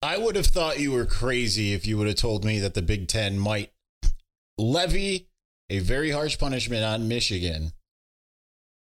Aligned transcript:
I 0.00 0.16
would 0.16 0.36
have 0.36 0.46
thought 0.46 0.78
you 0.78 0.92
were 0.92 1.04
crazy 1.04 1.72
if 1.72 1.86
you 1.86 1.98
would 1.98 2.06
have 2.06 2.16
told 2.16 2.44
me 2.44 2.60
that 2.60 2.74
the 2.74 2.82
Big 2.82 3.08
Ten 3.08 3.38
might 3.38 3.72
levy 4.56 5.28
a 5.70 5.80
very 5.80 6.10
harsh 6.10 6.38
punishment 6.38 6.84
on 6.84 7.08
Michigan 7.08 7.72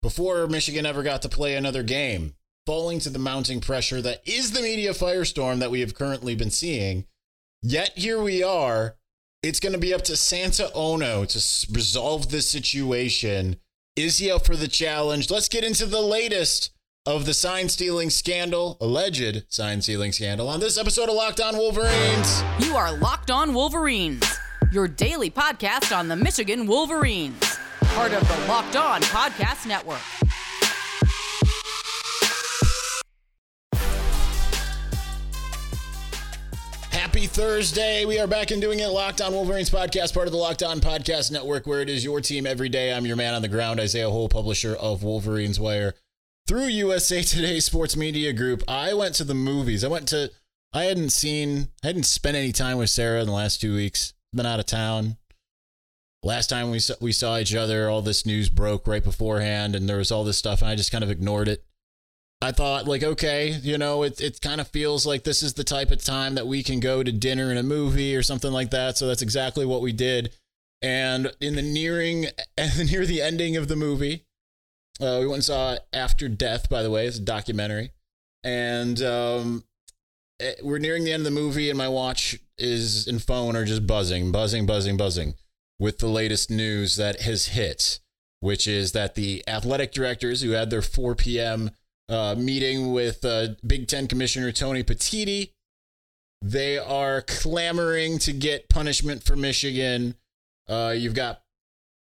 before 0.04 0.46
Michigan 0.46 0.84
ever 0.84 1.02
got 1.02 1.22
to 1.22 1.30
play 1.30 1.56
another 1.56 1.82
game, 1.82 2.34
falling 2.66 2.98
to 3.00 3.08
the 3.08 3.18
mounting 3.18 3.58
pressure 3.58 4.02
that 4.02 4.22
is 4.26 4.52
the 4.52 4.60
media 4.60 4.92
firestorm 4.92 5.60
that 5.60 5.70
we 5.70 5.80
have 5.80 5.94
currently 5.94 6.34
been 6.34 6.50
seeing. 6.50 7.06
Yet 7.62 7.92
here 7.96 8.20
we 8.20 8.42
are. 8.42 8.96
It's 9.42 9.60
going 9.60 9.72
to 9.72 9.78
be 9.78 9.94
up 9.94 10.02
to 10.02 10.16
Santa 10.16 10.70
Ono 10.74 11.24
to 11.24 11.66
resolve 11.72 12.30
this 12.30 12.46
situation. 12.46 13.56
Is 13.96 14.18
he 14.18 14.30
up 14.30 14.44
for 14.44 14.56
the 14.56 14.68
challenge? 14.68 15.30
Let's 15.30 15.48
get 15.48 15.64
into 15.64 15.86
the 15.86 16.02
latest 16.02 16.73
of 17.06 17.26
the 17.26 17.34
sign 17.34 17.68
stealing 17.68 18.08
scandal, 18.08 18.78
alleged 18.80 19.44
sign 19.50 19.82
stealing 19.82 20.10
scandal, 20.10 20.48
on 20.48 20.58
this 20.58 20.78
episode 20.78 21.10
of 21.10 21.14
Locked 21.14 21.38
On 21.38 21.54
Wolverines. 21.54 22.42
You 22.60 22.76
are 22.76 22.96
Locked 22.96 23.30
On 23.30 23.52
Wolverines, 23.52 24.24
your 24.72 24.88
daily 24.88 25.30
podcast 25.30 25.94
on 25.94 26.08
the 26.08 26.16
Michigan 26.16 26.66
Wolverines, 26.66 27.58
part 27.88 28.12
of 28.12 28.26
the 28.26 28.46
Locked 28.48 28.76
On 28.76 29.02
Podcast 29.02 29.66
Network. 29.66 30.00
Happy 36.90 37.26
Thursday. 37.26 38.06
We 38.06 38.18
are 38.18 38.26
back 38.26 38.50
and 38.50 38.62
doing 38.62 38.80
it. 38.80 38.88
Locked 38.88 39.20
On 39.20 39.34
Wolverines 39.34 39.68
podcast, 39.68 40.14
part 40.14 40.26
of 40.26 40.32
the 40.32 40.38
Locked 40.38 40.62
On 40.62 40.80
Podcast 40.80 41.30
Network, 41.30 41.66
where 41.66 41.82
it 41.82 41.90
is 41.90 42.02
your 42.02 42.22
team 42.22 42.46
every 42.46 42.70
day. 42.70 42.94
I'm 42.94 43.04
your 43.04 43.16
man 43.16 43.34
on 43.34 43.42
the 43.42 43.48
ground, 43.48 43.78
Isaiah 43.78 44.08
Hole, 44.08 44.30
publisher 44.30 44.74
of 44.74 45.02
Wolverines 45.02 45.60
Wire. 45.60 45.92
Through 46.46 46.66
USA 46.66 47.22
Today 47.22 47.58
Sports 47.58 47.96
Media 47.96 48.30
Group, 48.34 48.62
I 48.68 48.92
went 48.92 49.14
to 49.14 49.24
the 49.24 49.32
movies. 49.32 49.82
I 49.82 49.88
went 49.88 50.08
to, 50.08 50.30
I 50.74 50.84
hadn't 50.84 51.08
seen, 51.08 51.68
I 51.82 51.86
hadn't 51.86 52.02
spent 52.02 52.36
any 52.36 52.52
time 52.52 52.76
with 52.76 52.90
Sarah 52.90 53.22
in 53.22 53.26
the 53.26 53.32
last 53.32 53.62
two 53.62 53.74
weeks. 53.74 54.12
Been 54.34 54.44
out 54.44 54.60
of 54.60 54.66
town. 54.66 55.16
Last 56.22 56.48
time 56.48 56.70
we 56.70 56.80
saw, 56.80 56.96
we 57.00 57.12
saw 57.12 57.38
each 57.38 57.54
other, 57.54 57.88
all 57.88 58.02
this 58.02 58.26
news 58.26 58.50
broke 58.50 58.86
right 58.86 59.02
beforehand, 59.02 59.74
and 59.74 59.88
there 59.88 59.96
was 59.96 60.12
all 60.12 60.22
this 60.22 60.36
stuff, 60.36 60.60
and 60.60 60.70
I 60.70 60.74
just 60.74 60.92
kind 60.92 61.02
of 61.02 61.10
ignored 61.10 61.48
it. 61.48 61.64
I 62.42 62.52
thought, 62.52 62.86
like, 62.86 63.02
okay, 63.02 63.52
you 63.62 63.78
know, 63.78 64.02
it, 64.02 64.20
it 64.20 64.42
kind 64.42 64.60
of 64.60 64.68
feels 64.68 65.06
like 65.06 65.24
this 65.24 65.42
is 65.42 65.54
the 65.54 65.64
type 65.64 65.90
of 65.90 66.04
time 66.04 66.34
that 66.34 66.46
we 66.46 66.62
can 66.62 66.78
go 66.78 67.02
to 67.02 67.10
dinner 67.10 67.48
and 67.48 67.58
a 67.58 67.62
movie 67.62 68.14
or 68.14 68.22
something 68.22 68.52
like 68.52 68.70
that. 68.70 68.98
So 68.98 69.06
that's 69.06 69.22
exactly 69.22 69.64
what 69.64 69.80
we 69.80 69.92
did. 69.92 70.30
And 70.82 71.32
in 71.40 71.54
the 71.54 71.62
nearing, 71.62 72.26
near 72.58 73.06
the 73.06 73.22
ending 73.22 73.56
of 73.56 73.68
the 73.68 73.76
movie, 73.76 74.23
uh, 75.00 75.18
we 75.20 75.26
went 75.26 75.36
and 75.36 75.44
saw 75.44 75.76
After 75.92 76.28
Death, 76.28 76.68
by 76.68 76.82
the 76.82 76.90
way, 76.90 77.06
it's 77.06 77.18
a 77.18 77.22
documentary. 77.22 77.92
And 78.42 79.00
um, 79.02 79.64
it, 80.38 80.60
we're 80.62 80.78
nearing 80.78 81.04
the 81.04 81.12
end 81.12 81.20
of 81.20 81.24
the 81.24 81.40
movie, 81.40 81.70
and 81.70 81.78
my 81.78 81.88
watch 81.88 82.38
is 82.58 83.06
and 83.08 83.22
phone 83.22 83.56
are 83.56 83.64
just 83.64 83.86
buzzing, 83.86 84.30
buzzing, 84.30 84.66
buzzing, 84.66 84.96
buzzing 84.96 85.34
with 85.78 85.98
the 85.98 86.08
latest 86.08 86.50
news 86.50 86.96
that 86.96 87.22
has 87.22 87.48
hit, 87.48 88.00
which 88.40 88.66
is 88.68 88.92
that 88.92 89.14
the 89.14 89.42
athletic 89.48 89.92
directors 89.92 90.42
who 90.42 90.50
had 90.50 90.70
their 90.70 90.82
4 90.82 91.14
p.m 91.14 91.70
uh, 92.08 92.34
meeting 92.36 92.92
with 92.92 93.24
uh, 93.24 93.48
Big 93.66 93.88
Ten 93.88 94.06
Commissioner 94.06 94.52
Tony 94.52 94.82
Petitti. 94.82 95.52
They 96.42 96.78
are 96.78 97.22
clamoring 97.22 98.18
to 98.20 98.32
get 98.32 98.68
punishment 98.68 99.22
for 99.22 99.36
Michigan. 99.36 100.16
Uh, 100.68 100.94
you've 100.96 101.14
got 101.14 101.42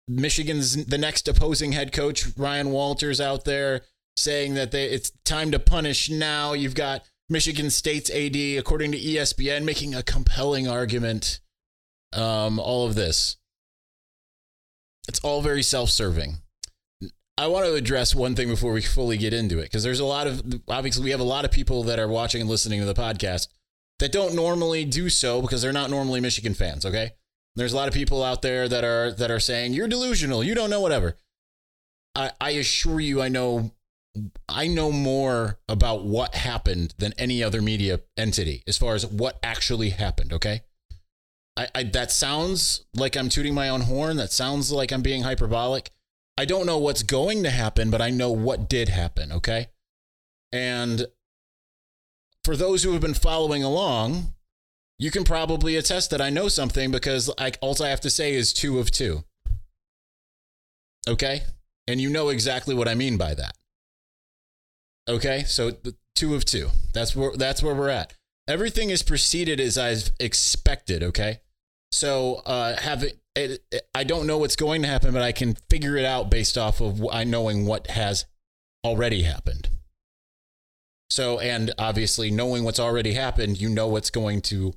Michigan's 0.08 0.86
the 0.86 0.98
next 0.98 1.26
opposing 1.28 1.72
head 1.72 1.92
coach 1.92 2.26
Ryan 2.36 2.70
Walters 2.70 3.20
out 3.20 3.44
there 3.44 3.82
saying 4.16 4.54
that 4.54 4.70
they 4.70 4.84
it's 4.84 5.10
time 5.24 5.50
to 5.50 5.58
punish 5.58 6.08
now. 6.08 6.52
You've 6.52 6.74
got 6.74 7.04
Michigan 7.28 7.70
State's 7.70 8.10
AD, 8.10 8.36
according 8.58 8.92
to 8.92 8.98
ESPN, 8.98 9.64
making 9.64 9.94
a 9.94 10.02
compelling 10.02 10.68
argument. 10.68 11.40
Um, 12.12 12.58
all 12.60 12.86
of 12.86 12.94
this, 12.94 13.36
it's 15.08 15.20
all 15.20 15.42
very 15.42 15.62
self-serving. 15.62 16.36
I 17.38 17.48
want 17.48 17.66
to 17.66 17.74
address 17.74 18.14
one 18.14 18.34
thing 18.34 18.48
before 18.48 18.72
we 18.72 18.80
fully 18.80 19.18
get 19.18 19.34
into 19.34 19.58
it 19.58 19.64
because 19.64 19.82
there's 19.82 20.00
a 20.00 20.06
lot 20.06 20.26
of 20.26 20.42
obviously 20.68 21.04
we 21.04 21.10
have 21.10 21.20
a 21.20 21.24
lot 21.24 21.44
of 21.44 21.50
people 21.50 21.82
that 21.82 21.98
are 21.98 22.08
watching 22.08 22.40
and 22.40 22.48
listening 22.48 22.80
to 22.80 22.86
the 22.86 22.94
podcast 22.94 23.48
that 23.98 24.12
don't 24.12 24.34
normally 24.34 24.84
do 24.84 25.10
so 25.10 25.42
because 25.42 25.60
they're 25.60 25.72
not 25.72 25.90
normally 25.90 26.20
Michigan 26.20 26.54
fans, 26.54 26.86
okay? 26.86 27.12
There's 27.56 27.72
a 27.72 27.76
lot 27.76 27.88
of 27.88 27.94
people 27.94 28.22
out 28.22 28.42
there 28.42 28.68
that 28.68 28.84
are 28.84 29.10
that 29.12 29.30
are 29.30 29.40
saying 29.40 29.72
you're 29.72 29.88
delusional, 29.88 30.44
you 30.44 30.54
don't 30.54 30.70
know 30.70 30.80
whatever. 30.80 31.16
I, 32.14 32.30
I 32.40 32.50
assure 32.50 33.00
you 33.00 33.20
I 33.20 33.28
know 33.28 33.72
I 34.48 34.66
know 34.66 34.92
more 34.92 35.58
about 35.68 36.04
what 36.04 36.34
happened 36.34 36.94
than 36.98 37.12
any 37.18 37.42
other 37.42 37.60
media 37.60 38.00
entity 38.16 38.62
as 38.66 38.78
far 38.78 38.94
as 38.94 39.06
what 39.06 39.38
actually 39.42 39.90
happened, 39.90 40.32
okay? 40.32 40.62
I, 41.56 41.68
I 41.74 41.82
that 41.84 42.10
sounds 42.10 42.84
like 42.94 43.16
I'm 43.16 43.28
tooting 43.28 43.54
my 43.54 43.68
own 43.68 43.82
horn. 43.82 44.16
That 44.16 44.32
sounds 44.32 44.70
like 44.70 44.92
I'm 44.92 45.02
being 45.02 45.22
hyperbolic. 45.22 45.90
I 46.38 46.44
don't 46.44 46.66
know 46.66 46.78
what's 46.78 47.02
going 47.02 47.42
to 47.44 47.50
happen, 47.50 47.90
but 47.90 48.02
I 48.02 48.10
know 48.10 48.30
what 48.30 48.68
did 48.68 48.90
happen, 48.90 49.32
okay? 49.32 49.68
And 50.52 51.06
for 52.44 52.56
those 52.56 52.82
who 52.82 52.92
have 52.92 53.00
been 53.00 53.14
following 53.14 53.64
along, 53.64 54.34
you 54.98 55.10
can 55.10 55.24
probably 55.24 55.76
attest 55.76 56.10
that 56.10 56.20
I 56.20 56.30
know 56.30 56.48
something 56.48 56.90
because 56.90 57.28
all 57.28 57.82
I 57.82 57.88
have 57.88 58.00
to 58.00 58.10
say 58.10 58.34
is 58.34 58.52
two 58.52 58.78
of 58.78 58.90
two. 58.90 59.24
Okay? 61.08 61.42
And 61.86 62.00
you 62.00 62.10
know 62.10 62.30
exactly 62.30 62.74
what 62.74 62.88
I 62.88 62.94
mean 62.94 63.16
by 63.16 63.34
that. 63.34 63.56
Okay? 65.08 65.44
So 65.44 65.72
two 66.14 66.34
of 66.34 66.44
two. 66.44 66.70
That's 66.94 67.14
where 67.14 67.32
that's 67.36 67.62
where 67.62 67.74
we're 67.74 67.90
at. 67.90 68.14
Everything 68.48 68.90
is 68.90 69.02
proceeded 69.02 69.60
as 69.60 69.76
I've 69.76 70.10
expected, 70.20 71.02
okay? 71.02 71.40
So 71.92 72.36
uh 72.46 72.76
have 72.80 73.02
it, 73.02 73.18
it, 73.34 73.62
it, 73.70 73.82
I 73.94 74.04
don't 74.04 74.26
know 74.26 74.38
what's 74.38 74.56
going 74.56 74.82
to 74.82 74.88
happen, 74.88 75.12
but 75.12 75.22
I 75.22 75.32
can 75.32 75.56
figure 75.68 75.96
it 75.96 76.04
out 76.04 76.30
based 76.30 76.56
off 76.56 76.80
of 76.80 77.06
I 77.12 77.24
knowing 77.24 77.66
what 77.66 77.88
has 77.88 78.24
already 78.84 79.22
happened. 79.22 79.68
So, 81.08 81.38
and 81.38 81.72
obviously, 81.78 82.30
knowing 82.30 82.64
what's 82.64 82.80
already 82.80 83.12
happened, 83.12 83.60
you 83.60 83.68
know 83.68 83.86
what's 83.86 84.10
going 84.10 84.40
to 84.42 84.74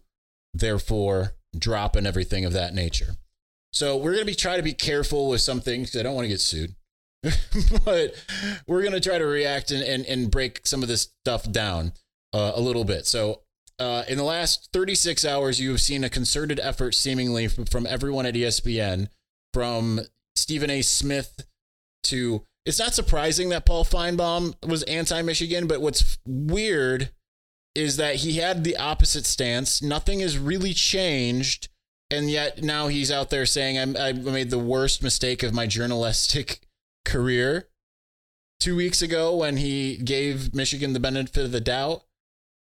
therefore 0.53 1.35
drop 1.57 1.95
and 1.95 2.05
everything 2.05 2.45
of 2.45 2.53
that 2.53 2.73
nature. 2.73 3.15
So, 3.71 3.97
we're 3.97 4.11
going 4.11 4.25
to 4.25 4.25
be 4.25 4.35
trying 4.35 4.57
to 4.57 4.63
be 4.63 4.73
careful 4.73 5.29
with 5.29 5.41
some 5.41 5.61
things. 5.61 5.95
I 5.95 6.01
don't 6.01 6.15
want 6.15 6.25
to 6.25 6.29
get 6.29 6.41
sued, 6.41 6.75
but 7.85 8.15
we're 8.67 8.81
going 8.81 8.93
to 8.93 8.99
try 8.99 9.17
to 9.17 9.25
react 9.25 9.71
and, 9.71 9.83
and, 9.83 10.05
and 10.05 10.31
break 10.31 10.65
some 10.65 10.81
of 10.81 10.89
this 10.89 11.09
stuff 11.23 11.49
down 11.51 11.93
uh, 12.33 12.53
a 12.55 12.61
little 12.61 12.83
bit. 12.83 13.05
So, 13.05 13.41
uh, 13.79 14.03
in 14.07 14.17
the 14.17 14.23
last 14.23 14.69
36 14.73 15.23
hours, 15.23 15.59
you 15.59 15.69
have 15.71 15.81
seen 15.81 16.03
a 16.03 16.09
concerted 16.09 16.59
effort, 16.59 16.93
seemingly 16.93 17.47
from, 17.47 17.65
from 17.65 17.85
everyone 17.85 18.25
at 18.25 18.33
ESPN, 18.33 19.07
from 19.53 20.01
Stephen 20.35 20.69
A. 20.69 20.81
Smith 20.81 21.45
to. 22.03 22.43
It's 22.65 22.79
not 22.79 22.93
surprising 22.93 23.49
that 23.49 23.65
Paul 23.65 23.85
Finebaum 23.85 24.53
was 24.67 24.83
anti 24.83 25.21
Michigan, 25.21 25.65
but 25.65 25.81
what's 25.81 26.19
weird 26.25 27.11
is 27.75 27.97
that 27.97 28.15
he 28.15 28.37
had 28.37 28.63
the 28.63 28.77
opposite 28.77 29.25
stance. 29.25 29.81
Nothing 29.81 30.19
has 30.21 30.37
really 30.37 30.73
changed. 30.73 31.69
And 32.11 32.29
yet 32.29 32.63
now 32.63 32.87
he's 32.87 33.11
out 33.11 33.29
there 33.29 33.45
saying, 33.45 33.77
I, 33.77 34.09
I 34.09 34.11
made 34.13 34.49
the 34.49 34.57
worst 34.57 35.03
mistake 35.03 35.43
of 35.43 35.53
my 35.53 35.67
journalistic 35.67 36.61
career. 37.05 37.69
Two 38.59 38.75
weeks 38.75 39.01
ago, 39.01 39.35
when 39.35 39.57
he 39.57 39.95
gave 39.97 40.53
Michigan 40.53 40.93
the 40.93 40.99
benefit 40.99 41.45
of 41.45 41.51
the 41.51 41.61
doubt, 41.61 42.03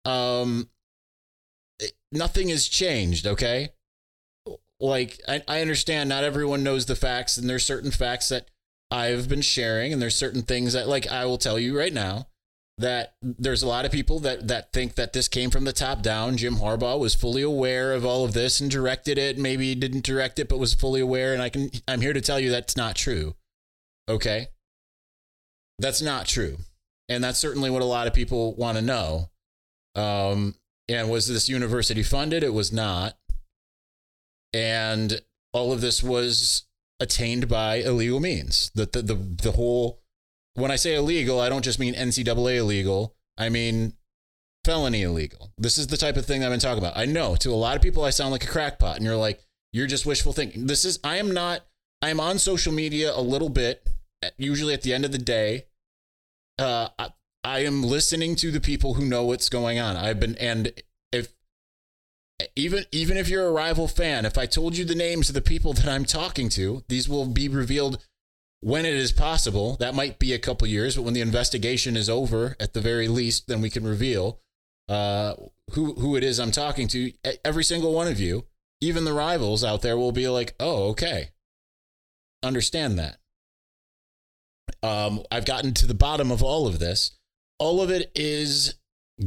um, 0.05 0.69
nothing 2.11 2.49
has 2.49 2.67
changed, 2.67 3.27
okay? 3.27 3.69
Like, 4.79 5.19
I, 5.27 5.43
I 5.47 5.61
understand 5.61 6.09
not 6.09 6.23
everyone 6.23 6.63
knows 6.63 6.87
the 6.87 6.95
facts, 6.95 7.37
and 7.37 7.47
there's 7.47 7.65
certain 7.65 7.91
facts 7.91 8.29
that 8.29 8.49
I've 8.89 9.29
been 9.29 9.41
sharing, 9.41 9.93
and 9.93 10.01
there's 10.01 10.15
certain 10.15 10.41
things 10.41 10.73
that, 10.73 10.87
like, 10.87 11.07
I 11.07 11.25
will 11.25 11.37
tell 11.37 11.59
you 11.59 11.77
right 11.77 11.93
now 11.93 12.27
that 12.77 13.13
there's 13.21 13.61
a 13.61 13.67
lot 13.67 13.85
of 13.85 13.91
people 13.91 14.19
that, 14.19 14.47
that 14.47 14.73
think 14.73 14.95
that 14.95 15.13
this 15.13 15.27
came 15.27 15.49
from 15.51 15.63
the 15.63 15.73
top 15.73 16.01
down. 16.01 16.37
Jim 16.37 16.55
Harbaugh 16.55 16.99
was 16.99 17.13
fully 17.13 17.43
aware 17.43 17.93
of 17.93 18.05
all 18.05 18.25
of 18.25 18.33
this 18.33 18.59
and 18.59 18.71
directed 18.71 19.17
it. 19.17 19.37
Maybe 19.37 19.69
he 19.69 19.75
didn't 19.75 20.03
direct 20.03 20.39
it, 20.39 20.49
but 20.49 20.57
was 20.57 20.73
fully 20.73 21.01
aware. 21.01 21.33
And 21.33 21.41
I 21.41 21.49
can, 21.49 21.69
I'm 21.87 22.01
here 22.01 22.13
to 22.13 22.21
tell 22.21 22.39
you 22.39 22.49
that's 22.49 22.75
not 22.75 22.95
true. 22.95 23.35
Okay. 24.09 24.47
That's 25.79 26.01
not 26.01 26.25
true. 26.25 26.57
And 27.09 27.23
that's 27.23 27.39
certainly 27.39 27.69
what 27.69 27.81
a 27.81 27.85
lot 27.85 28.07
of 28.07 28.13
people 28.13 28.55
want 28.55 28.77
to 28.77 28.83
know. 28.83 29.29
Um, 29.95 30.55
and 30.89 31.09
was 31.09 31.27
this 31.27 31.49
university 31.49 32.01
funded? 32.01 32.43
It 32.43 32.53
was 32.53 32.71
not. 32.73 33.17
And 34.51 35.21
all 35.53 35.71
of 35.71 35.81
this 35.81 36.01
was 36.01 36.63
attained 36.99 37.47
by 37.47 37.75
illegal 37.75 38.19
means. 38.19 38.71
The, 38.73 38.85
the, 38.85 39.01
the, 39.01 39.15
the 39.15 39.51
whole, 39.51 40.02
when 40.55 40.71
I 40.71 40.75
say 40.75 40.95
illegal, 40.95 41.39
I 41.39 41.49
don't 41.49 41.63
just 41.63 41.79
mean 41.79 41.93
NCAA 41.93 42.57
illegal. 42.57 43.15
I 43.37 43.49
mean 43.49 43.93
felony 44.63 45.03
illegal. 45.03 45.51
This 45.57 45.77
is 45.77 45.87
the 45.87 45.97
type 45.97 46.17
of 46.17 46.25
thing 46.25 46.43
I've 46.43 46.51
been 46.51 46.59
talking 46.59 46.83
about. 46.83 46.97
I 46.97 47.05
know 47.05 47.35
to 47.37 47.51
a 47.51 47.55
lot 47.55 47.75
of 47.75 47.81
people, 47.81 48.03
I 48.03 48.11
sound 48.11 48.31
like 48.31 48.43
a 48.43 48.47
crackpot, 48.47 48.95
and 48.95 49.05
you're 49.05 49.15
like, 49.15 49.41
you're 49.71 49.87
just 49.87 50.05
wishful 50.05 50.33
thinking. 50.33 50.67
This 50.67 50.85
is, 50.85 50.99
I 51.03 51.17
am 51.17 51.31
not, 51.31 51.61
I 52.01 52.09
am 52.09 52.19
on 52.19 52.39
social 52.39 52.71
media 52.71 53.13
a 53.13 53.19
little 53.21 53.49
bit, 53.49 53.87
usually 54.37 54.73
at 54.73 54.83
the 54.83 54.93
end 54.93 55.05
of 55.05 55.11
the 55.11 55.17
day. 55.17 55.65
Uh, 56.59 56.89
I, 56.97 57.09
I 57.43 57.59
am 57.59 57.83
listening 57.83 58.35
to 58.37 58.51
the 58.51 58.61
people 58.61 58.93
who 58.93 59.05
know 59.05 59.25
what's 59.25 59.49
going 59.49 59.79
on. 59.79 59.97
I've 59.97 60.19
been, 60.19 60.37
and 60.37 60.71
if 61.11 61.33
even 62.55 62.85
even 62.91 63.17
if 63.17 63.27
you're 63.27 63.47
a 63.47 63.51
rival 63.51 63.87
fan, 63.87 64.25
if 64.25 64.37
I 64.37 64.45
told 64.45 64.77
you 64.77 64.85
the 64.85 64.95
names 64.95 65.29
of 65.29 65.35
the 65.35 65.41
people 65.41 65.73
that 65.73 65.87
I'm 65.87 66.05
talking 66.05 66.49
to, 66.49 66.83
these 66.87 67.09
will 67.09 67.25
be 67.25 67.49
revealed 67.49 68.03
when 68.63 68.85
it 68.85 68.93
is 68.93 69.11
possible. 69.11 69.75
That 69.79 69.93
might 69.93 70.19
be 70.19 70.33
a 70.33 70.39
couple 70.39 70.67
years, 70.67 70.95
but 70.95 71.03
when 71.03 71.13
the 71.13 71.21
investigation 71.21 71.97
is 71.97 72.09
over, 72.09 72.55
at 72.59 72.73
the 72.73 72.81
very 72.81 73.07
least, 73.07 73.47
then 73.47 73.61
we 73.61 73.69
can 73.69 73.83
reveal 73.83 74.39
uh, 74.89 75.35
who 75.71 75.93
who 75.93 76.15
it 76.15 76.23
is 76.23 76.39
I'm 76.39 76.51
talking 76.51 76.87
to. 76.89 77.11
Every 77.43 77.63
single 77.63 77.93
one 77.93 78.07
of 78.07 78.19
you, 78.19 78.45
even 78.81 79.05
the 79.05 79.13
rivals 79.13 79.63
out 79.63 79.81
there, 79.81 79.97
will 79.97 80.11
be 80.11 80.27
like, 80.27 80.55
"Oh, 80.59 80.89
okay, 80.89 81.29
understand 82.41 82.97
that." 82.99 83.17
Um, 84.81 85.23
I've 85.31 85.45
gotten 85.45 85.73
to 85.75 85.87
the 85.87 85.93
bottom 85.93 86.31
of 86.31 86.41
all 86.41 86.67
of 86.67 86.79
this. 86.79 87.11
All 87.59 87.81
of 87.81 87.89
it 87.89 88.11
is 88.15 88.75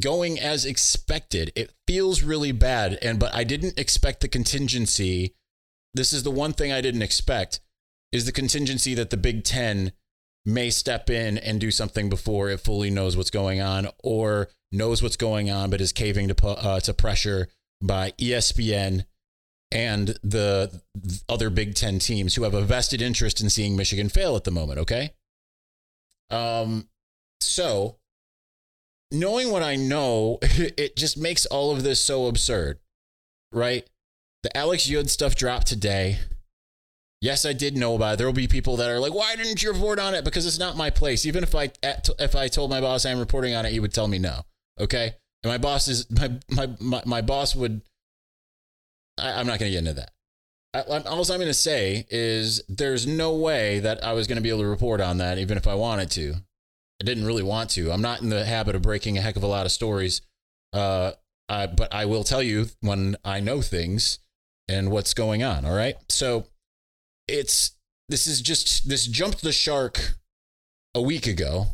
going 0.00 0.38
as 0.38 0.64
expected. 0.64 1.52
It 1.54 1.72
feels 1.86 2.22
really 2.22 2.52
bad, 2.52 2.98
and 3.02 3.18
but 3.18 3.34
I 3.34 3.44
didn't 3.44 3.78
expect 3.78 4.20
the 4.20 4.28
contingency. 4.28 5.34
This 5.94 6.12
is 6.12 6.22
the 6.22 6.30
one 6.30 6.52
thing 6.52 6.72
I 6.72 6.80
didn't 6.80 7.02
expect 7.02 7.60
is 8.16 8.26
the 8.26 8.32
contingency 8.32 8.94
that 8.94 9.10
the 9.10 9.16
Big 9.16 9.44
Ten 9.44 9.92
may 10.44 10.70
step 10.70 11.10
in 11.10 11.38
and 11.38 11.60
do 11.60 11.70
something 11.70 12.08
before 12.08 12.48
it 12.50 12.60
fully 12.60 12.90
knows 12.90 13.16
what's 13.16 13.30
going 13.30 13.60
on, 13.60 13.88
or 14.02 14.48
knows 14.72 15.02
what's 15.02 15.16
going 15.16 15.50
on 15.50 15.70
but 15.70 15.80
is 15.80 15.92
caving 15.92 16.28
to 16.28 16.46
uh, 16.46 16.80
to 16.80 16.94
pressure 16.94 17.48
by 17.82 18.12
ESPN 18.12 19.04
and 19.70 20.18
the 20.22 20.82
other 21.28 21.50
Big 21.50 21.74
Ten 21.74 21.98
teams 21.98 22.34
who 22.34 22.44
have 22.44 22.54
a 22.54 22.62
vested 22.62 23.02
interest 23.02 23.40
in 23.40 23.50
seeing 23.50 23.76
Michigan 23.76 24.08
fail 24.08 24.36
at 24.36 24.44
the 24.44 24.50
moment. 24.50 24.78
Okay. 24.80 25.12
Um. 26.30 26.88
So 27.40 27.98
knowing 29.12 29.50
what 29.50 29.62
I 29.62 29.76
know, 29.76 30.38
it 30.42 30.96
just 30.96 31.18
makes 31.18 31.46
all 31.46 31.70
of 31.70 31.82
this 31.82 32.00
so 32.00 32.26
absurd, 32.26 32.78
right? 33.52 33.88
The 34.42 34.56
Alex 34.56 34.88
Yud 34.88 35.08
stuff 35.08 35.34
dropped 35.34 35.66
today. 35.66 36.18
Yes, 37.26 37.44
I 37.44 37.54
did 37.54 37.76
know 37.76 37.96
about 37.96 38.14
it. 38.14 38.16
There 38.18 38.26
will 38.28 38.32
be 38.32 38.46
people 38.46 38.76
that 38.76 38.88
are 38.88 39.00
like, 39.00 39.12
"Why 39.12 39.34
didn't 39.34 39.60
you 39.60 39.72
report 39.72 39.98
on 39.98 40.14
it?" 40.14 40.24
Because 40.24 40.46
it's 40.46 40.60
not 40.60 40.76
my 40.76 40.90
place. 40.90 41.26
Even 41.26 41.42
if 41.42 41.56
I 41.56 41.72
if 41.82 42.36
I 42.36 42.46
told 42.46 42.70
my 42.70 42.80
boss 42.80 43.04
I'm 43.04 43.18
reporting 43.18 43.52
on 43.52 43.66
it, 43.66 43.72
he 43.72 43.80
would 43.80 43.92
tell 43.92 44.06
me 44.06 44.20
no. 44.20 44.42
Okay, 44.78 45.12
and 45.42 45.50
my 45.50 45.58
boss 45.58 45.88
is 45.88 46.08
my 46.08 46.30
my 46.48 46.68
my, 46.78 47.02
my 47.04 47.22
boss 47.22 47.56
would. 47.56 47.82
I, 49.18 49.40
am 49.40 49.46
not 49.48 49.58
going 49.58 49.72
to 49.72 49.72
get 49.72 49.78
into 49.78 49.94
that. 49.94 50.12
I, 50.72 50.82
all 50.82 51.20
I'm 51.20 51.38
going 51.38 51.48
to 51.48 51.54
say 51.54 52.06
is 52.10 52.62
there's 52.68 53.08
no 53.08 53.34
way 53.34 53.80
that 53.80 54.04
I 54.04 54.12
was 54.12 54.28
going 54.28 54.36
to 54.36 54.42
be 54.42 54.50
able 54.50 54.60
to 54.60 54.68
report 54.68 55.00
on 55.00 55.18
that, 55.18 55.38
even 55.38 55.56
if 55.56 55.66
I 55.66 55.74
wanted 55.74 56.12
to. 56.12 56.34
I 57.00 57.04
didn't 57.04 57.26
really 57.26 57.42
want 57.42 57.70
to. 57.70 57.90
I'm 57.90 58.02
not 58.02 58.22
in 58.22 58.28
the 58.28 58.44
habit 58.44 58.76
of 58.76 58.82
breaking 58.82 59.18
a 59.18 59.20
heck 59.20 59.34
of 59.34 59.42
a 59.42 59.48
lot 59.48 59.66
of 59.66 59.72
stories. 59.72 60.20
Uh, 60.72 61.12
I, 61.48 61.66
but 61.66 61.92
I 61.92 62.04
will 62.04 62.22
tell 62.22 62.42
you 62.42 62.66
when 62.82 63.16
I 63.24 63.40
know 63.40 63.62
things 63.62 64.20
and 64.68 64.92
what's 64.92 65.12
going 65.12 65.42
on. 65.42 65.64
All 65.64 65.74
right. 65.74 65.96
So 66.08 66.46
it's 67.28 67.72
this 68.08 68.26
is 68.26 68.40
just 68.40 68.88
this 68.88 69.06
jumped 69.06 69.42
the 69.42 69.52
shark 69.52 70.14
a 70.94 71.02
week 71.02 71.26
ago 71.26 71.66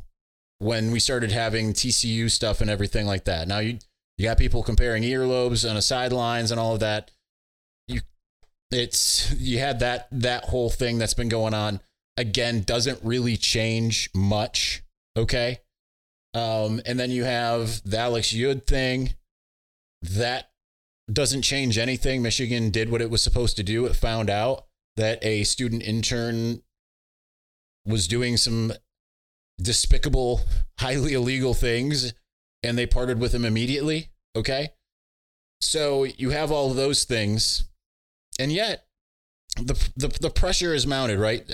when 0.58 0.90
we 0.90 1.00
started 1.00 1.32
having 1.32 1.72
TCU 1.72 2.30
stuff 2.30 2.60
and 2.60 2.70
everything 2.70 3.06
like 3.06 3.24
that. 3.24 3.48
Now 3.48 3.58
you 3.58 3.78
you 4.18 4.26
got 4.26 4.38
people 4.38 4.62
comparing 4.62 5.02
earlobes 5.02 5.66
and 5.66 5.76
the 5.76 5.82
sidelines 5.82 6.50
and 6.50 6.60
all 6.60 6.74
of 6.74 6.80
that. 6.80 7.10
You 7.88 8.00
it's 8.70 9.32
you 9.32 9.58
had 9.58 9.80
that 9.80 10.08
that 10.12 10.44
whole 10.44 10.70
thing 10.70 10.98
that's 10.98 11.14
been 11.14 11.28
going 11.28 11.54
on 11.54 11.80
again 12.16 12.62
doesn't 12.62 13.00
really 13.02 13.36
change 13.36 14.10
much 14.14 14.82
Okay. 15.16 15.58
Um, 16.34 16.80
and 16.86 16.98
then 16.98 17.10
you 17.10 17.24
have 17.24 17.82
the 17.84 17.98
Alex 17.98 18.32
Yud 18.32 18.66
thing. 18.66 19.14
That 20.00 20.50
doesn't 21.12 21.42
change 21.42 21.78
anything. 21.78 22.22
Michigan 22.22 22.70
did 22.70 22.90
what 22.90 23.02
it 23.02 23.10
was 23.10 23.22
supposed 23.22 23.56
to 23.56 23.62
do. 23.62 23.84
It 23.86 23.94
found 23.94 24.30
out 24.30 24.64
that 24.96 25.24
a 25.24 25.44
student 25.44 25.82
intern 25.82 26.62
was 27.86 28.06
doing 28.06 28.36
some 28.36 28.72
despicable, 29.60 30.40
highly 30.78 31.14
illegal 31.14 31.54
things, 31.54 32.12
and 32.62 32.76
they 32.76 32.86
parted 32.86 33.18
with 33.18 33.34
him 33.34 33.44
immediately. 33.44 34.10
Okay. 34.36 34.70
So 35.60 36.04
you 36.04 36.30
have 36.30 36.50
all 36.50 36.70
those 36.70 37.04
things, 37.04 37.64
and 38.38 38.52
yet 38.52 38.86
the, 39.56 39.74
the, 39.96 40.08
the 40.08 40.30
pressure 40.30 40.74
is 40.74 40.86
mounted, 40.86 41.18
right? 41.18 41.46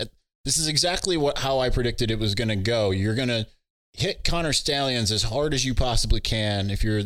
This 0.44 0.56
is 0.56 0.68
exactly 0.68 1.16
what 1.16 1.38
how 1.38 1.58
I 1.58 1.68
predicted 1.68 2.10
it 2.10 2.18
was 2.18 2.34
going 2.34 2.48
to 2.48 2.56
go. 2.56 2.90
You're 2.90 3.14
going 3.14 3.28
to 3.28 3.46
hit 3.92 4.24
Connor 4.24 4.52
Stalions 4.52 5.10
as 5.12 5.24
hard 5.24 5.52
as 5.52 5.64
you 5.66 5.74
possibly 5.74 6.20
can 6.20 6.70
if 6.70 6.82
you're 6.82 7.02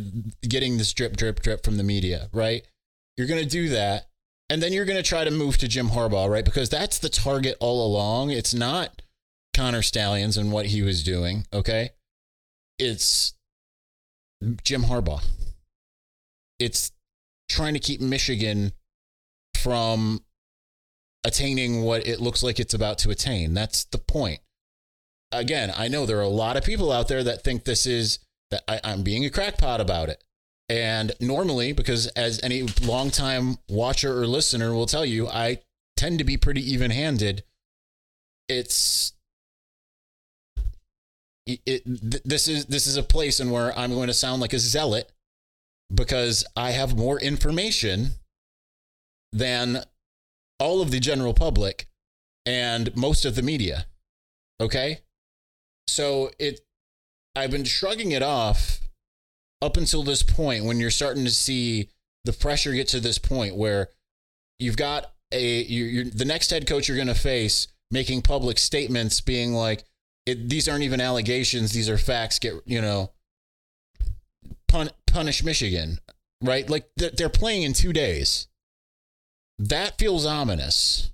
getting 0.47 0.77
this 0.77 0.93
drip, 0.93 1.17
drip, 1.17 1.41
drip 1.41 1.63
from 1.63 1.77
the 1.77 1.83
media, 1.83 2.29
right? 2.31 2.65
You're 3.17 3.27
going 3.27 3.43
to 3.43 3.49
do 3.49 3.69
that. 3.69 4.07
And 4.53 4.61
then 4.61 4.71
you're 4.71 4.85
going 4.85 5.01
to 5.01 5.09
try 5.09 5.23
to 5.23 5.31
move 5.31 5.57
to 5.57 5.67
Jim 5.67 5.89
Harbaugh, 5.89 6.29
right? 6.29 6.45
Because 6.45 6.69
that's 6.69 6.99
the 6.99 7.09
target 7.09 7.57
all 7.59 7.87
along. 7.87 8.29
It's 8.29 8.53
not 8.53 9.01
Connor 9.55 9.81
Stalions 9.81 10.37
and 10.37 10.51
what 10.51 10.67
he 10.67 10.83
was 10.83 11.01
doing, 11.01 11.47
okay? 11.51 11.89
It's 12.77 13.33
Jim 14.63 14.83
Harbaugh. 14.83 15.23
It's 16.59 16.91
trying 17.49 17.73
to 17.73 17.79
keep 17.79 17.99
Michigan 17.99 18.73
from 19.55 20.23
attaining 21.23 21.81
what 21.81 22.05
it 22.05 22.21
looks 22.21 22.43
like 22.43 22.59
it's 22.59 22.75
about 22.75 22.99
to 22.99 23.09
attain. 23.09 23.55
That's 23.55 23.85
the 23.85 23.97
point. 23.97 24.41
Again, 25.31 25.73
I 25.75 25.87
know 25.87 26.05
there 26.05 26.19
are 26.19 26.21
a 26.21 26.27
lot 26.27 26.57
of 26.57 26.63
people 26.63 26.91
out 26.91 27.07
there 27.07 27.23
that 27.23 27.43
think 27.43 27.63
this 27.63 27.87
is 27.87 28.19
that 28.51 28.61
I, 28.67 28.79
am 28.83 29.01
being 29.01 29.25
a 29.25 29.31
crackpot 29.31 29.81
about 29.81 30.09
it. 30.09 30.23
And 30.69 31.11
normally, 31.19 31.73
because 31.73 32.07
as 32.07 32.39
any 32.41 32.63
longtime 32.81 33.57
watcher 33.69 34.17
or 34.17 34.25
listener 34.25 34.73
will 34.73 34.85
tell 34.85 35.05
you, 35.05 35.27
I 35.27 35.59
tend 35.97 36.19
to 36.19 36.23
be 36.23 36.37
pretty 36.37 36.61
even 36.71 36.91
handed. 36.91 37.43
It's 38.47 39.13
it, 41.45 41.59
it, 41.65 42.23
this 42.25 42.47
is 42.47 42.65
this 42.65 42.87
is 42.87 42.97
a 42.97 43.03
place 43.03 43.39
in 43.39 43.49
where 43.49 43.77
I'm 43.77 43.93
going 43.93 44.07
to 44.07 44.13
sound 44.13 44.41
like 44.41 44.53
a 44.53 44.59
zealot 44.59 45.11
because 45.93 46.45
I 46.55 46.71
have 46.71 46.97
more 46.97 47.19
information 47.19 48.11
than 49.31 49.83
all 50.59 50.81
of 50.81 50.91
the 50.91 50.99
general 50.99 51.33
public 51.33 51.87
and 52.45 52.95
most 52.95 53.25
of 53.25 53.35
the 53.35 53.41
media. 53.41 53.87
Okay? 54.61 55.01
So 55.87 56.31
it 56.39 56.61
I've 57.35 57.51
been 57.51 57.65
shrugging 57.65 58.11
it 58.11 58.23
off 58.23 58.82
up 59.63 59.77
until 59.77 60.03
this 60.03 60.23
point 60.23 60.65
when 60.65 60.79
you're 60.79 60.91
starting 60.91 61.23
to 61.25 61.31
see 61.31 61.89
the 62.25 62.33
pressure 62.33 62.73
get 62.73 62.87
to 62.89 62.99
this 62.99 63.17
point 63.17 63.55
where 63.55 63.89
you've 64.59 64.77
got 64.77 65.11
a 65.31 65.61
you 65.63 65.85
you're, 65.85 66.05
the 66.05 66.25
next 66.25 66.49
head 66.49 66.67
coach 66.67 66.87
you're 66.87 66.97
going 66.97 67.07
to 67.07 67.15
face 67.15 67.67
making 67.91 68.21
public 68.21 68.57
statements 68.57 69.21
being 69.21 69.53
like 69.53 69.83
these 70.25 70.67
aren't 70.67 70.83
even 70.83 71.01
allegations 71.01 71.71
these 71.71 71.89
are 71.89 71.97
facts 71.97 72.39
get 72.39 72.53
you 72.65 72.81
know 72.81 73.11
pun, 74.67 74.89
punish 75.07 75.43
michigan 75.43 75.99
right 76.41 76.69
like 76.69 76.89
they're 76.95 77.29
playing 77.29 77.63
in 77.63 77.73
two 77.73 77.93
days 77.93 78.47
that 79.59 79.97
feels 79.97 80.25
ominous. 80.25 81.11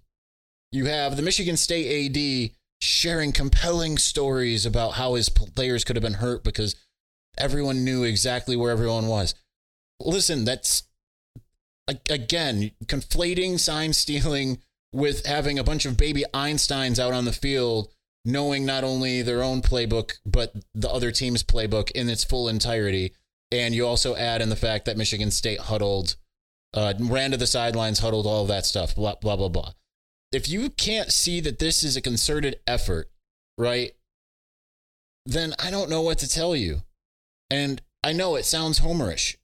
You 0.72 0.86
have 0.86 1.16
the 1.16 1.22
Michigan 1.22 1.58
State 1.58 2.16
AD 2.16 2.56
sharing 2.82 3.32
compelling 3.32 3.98
stories 3.98 4.66
about 4.66 4.92
how 4.94 5.16
his 5.16 5.30
players 5.30 5.84
could 5.84 5.96
have 5.96 6.04
been 6.04 6.14
hurt 6.14 6.44
because 6.44 6.76
everyone 7.40 7.84
knew 7.84 8.04
exactly 8.04 8.56
where 8.56 8.72
everyone 8.72 9.08
was. 9.08 9.36
Listen, 10.00 10.46
that's 10.46 10.84
again 12.10 12.72
conflating 12.86 13.60
sign 13.60 13.94
stealing 13.94 14.60
with 14.94 15.26
having 15.26 15.58
a 15.60 15.64
bunch 15.64 15.86
of 15.86 15.98
baby 15.98 16.24
Einsteins 16.34 17.00
out 17.00 17.14
on 17.14 17.26
the 17.26 17.32
field, 17.32 17.90
knowing 18.26 18.66
not 18.66 18.84
only 18.84 19.22
their 19.22 19.44
own 19.44 19.62
playbook, 19.62 20.14
but 20.26 20.54
the 20.74 20.90
other 20.90 21.12
team's 21.12 21.44
playbook 21.44 21.92
in 21.92 22.10
its 22.10 22.24
full 22.24 22.48
entirety. 22.48 23.14
And 23.52 23.74
you 23.74 23.86
also 23.86 24.16
add 24.16 24.42
in 24.42 24.50
the 24.50 24.56
fact 24.56 24.86
that 24.86 24.98
Michigan 24.98 25.32
State 25.32 25.60
huddled 25.60 26.16
uh, 26.74 26.94
ran 27.00 27.32
to 27.32 27.38
the 27.38 27.48
sidelines, 27.48 28.00
huddled, 28.00 28.28
all 28.28 28.46
that 28.46 28.66
stuff, 28.66 28.96
blah, 28.96 29.16
blah, 29.16 29.36
blah, 29.36 29.50
blah. 29.50 29.72
If 30.32 30.48
you 30.48 30.70
can't 30.70 31.12
see 31.12 31.40
that 31.42 31.60
this 31.60 31.84
is 31.84 31.98
a 31.98 32.02
concerted 32.02 32.60
effort, 32.68 33.10
right, 33.58 33.94
then 35.26 35.56
I 35.58 35.72
don't 35.72 35.90
know 35.90 36.02
what 36.02 36.20
to 36.20 36.30
tell 36.30 36.56
you. 36.56 36.82
And 37.50 37.82
I 38.04 38.14
know 38.14 38.36
it 38.36 38.46
sounds 38.46 38.80
homerish. 38.80 39.36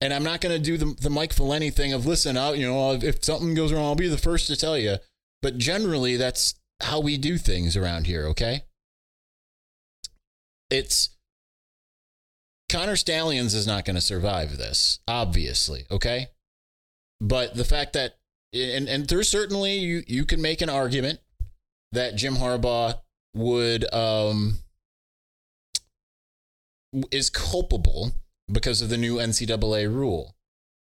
And 0.00 0.12
I'm 0.12 0.24
not 0.24 0.40
going 0.40 0.54
to 0.54 0.62
do 0.62 0.76
the, 0.76 0.94
the 1.00 1.10
Mike 1.10 1.32
Valenti 1.32 1.70
thing 1.70 1.92
of 1.92 2.06
listen 2.06 2.36
out, 2.36 2.58
you 2.58 2.66
know, 2.66 2.92
if 2.92 3.24
something 3.24 3.54
goes 3.54 3.72
wrong, 3.72 3.84
I'll 3.84 3.94
be 3.94 4.08
the 4.08 4.18
first 4.18 4.46
to 4.48 4.56
tell 4.56 4.76
you. 4.76 4.96
But 5.40 5.58
generally, 5.58 6.16
that's 6.16 6.54
how 6.82 7.00
we 7.00 7.16
do 7.16 7.38
things 7.38 7.76
around 7.76 8.06
here, 8.06 8.26
okay? 8.26 8.64
It's 10.70 11.10
Connor 12.68 12.96
Stalions 12.96 13.54
is 13.54 13.66
not 13.66 13.84
going 13.84 13.94
to 13.96 14.02
survive 14.02 14.58
this, 14.58 14.98
obviously, 15.08 15.86
okay? 15.90 16.28
But 17.20 17.54
the 17.54 17.64
fact 17.64 17.94
that 17.94 18.16
and 18.52 18.88
and 18.88 19.06
there's 19.06 19.28
certainly 19.28 19.76
you 19.78 20.02
you 20.06 20.24
can 20.24 20.40
make 20.42 20.60
an 20.60 20.68
argument 20.68 21.20
that 21.92 22.16
Jim 22.16 22.36
Harbaugh 22.36 23.00
would 23.34 23.92
um 23.94 24.58
is 27.10 27.30
culpable 27.30 28.12
because 28.50 28.80
of 28.82 28.88
the 28.88 28.96
new 28.96 29.16
NCAA 29.16 29.92
rule. 29.92 30.34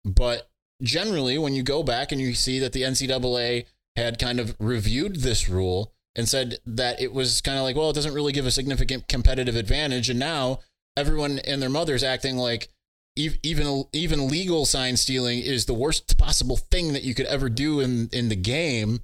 But 0.04 0.48
generally, 0.82 1.38
when 1.38 1.54
you 1.54 1.62
go 1.62 1.82
back 1.82 2.12
and 2.12 2.20
you 2.20 2.34
see 2.34 2.58
that 2.58 2.72
the 2.72 2.82
NCAA 2.82 3.66
had 3.96 4.18
kind 4.18 4.40
of 4.40 4.56
reviewed 4.58 5.16
this 5.16 5.48
rule 5.48 5.92
and 6.14 6.28
said 6.28 6.58
that 6.66 7.00
it 7.00 7.12
was 7.12 7.40
kind 7.40 7.58
of 7.58 7.64
like, 7.64 7.76
well, 7.76 7.90
it 7.90 7.94
doesn't 7.94 8.14
really 8.14 8.32
give 8.32 8.46
a 8.46 8.50
significant 8.50 9.08
competitive 9.08 9.56
advantage. 9.56 10.08
And 10.08 10.18
now 10.18 10.60
everyone 10.96 11.38
and 11.40 11.60
their 11.60 11.68
mothers 11.68 12.02
acting 12.02 12.36
like 12.36 12.68
even 13.16 13.84
even 13.92 14.28
legal 14.28 14.64
sign 14.64 14.96
stealing 14.96 15.40
is 15.40 15.66
the 15.66 15.74
worst 15.74 16.16
possible 16.16 16.56
thing 16.56 16.92
that 16.92 17.02
you 17.02 17.14
could 17.14 17.26
ever 17.26 17.48
do 17.48 17.80
in 17.80 18.08
in 18.12 18.28
the 18.28 18.36
game. 18.36 19.00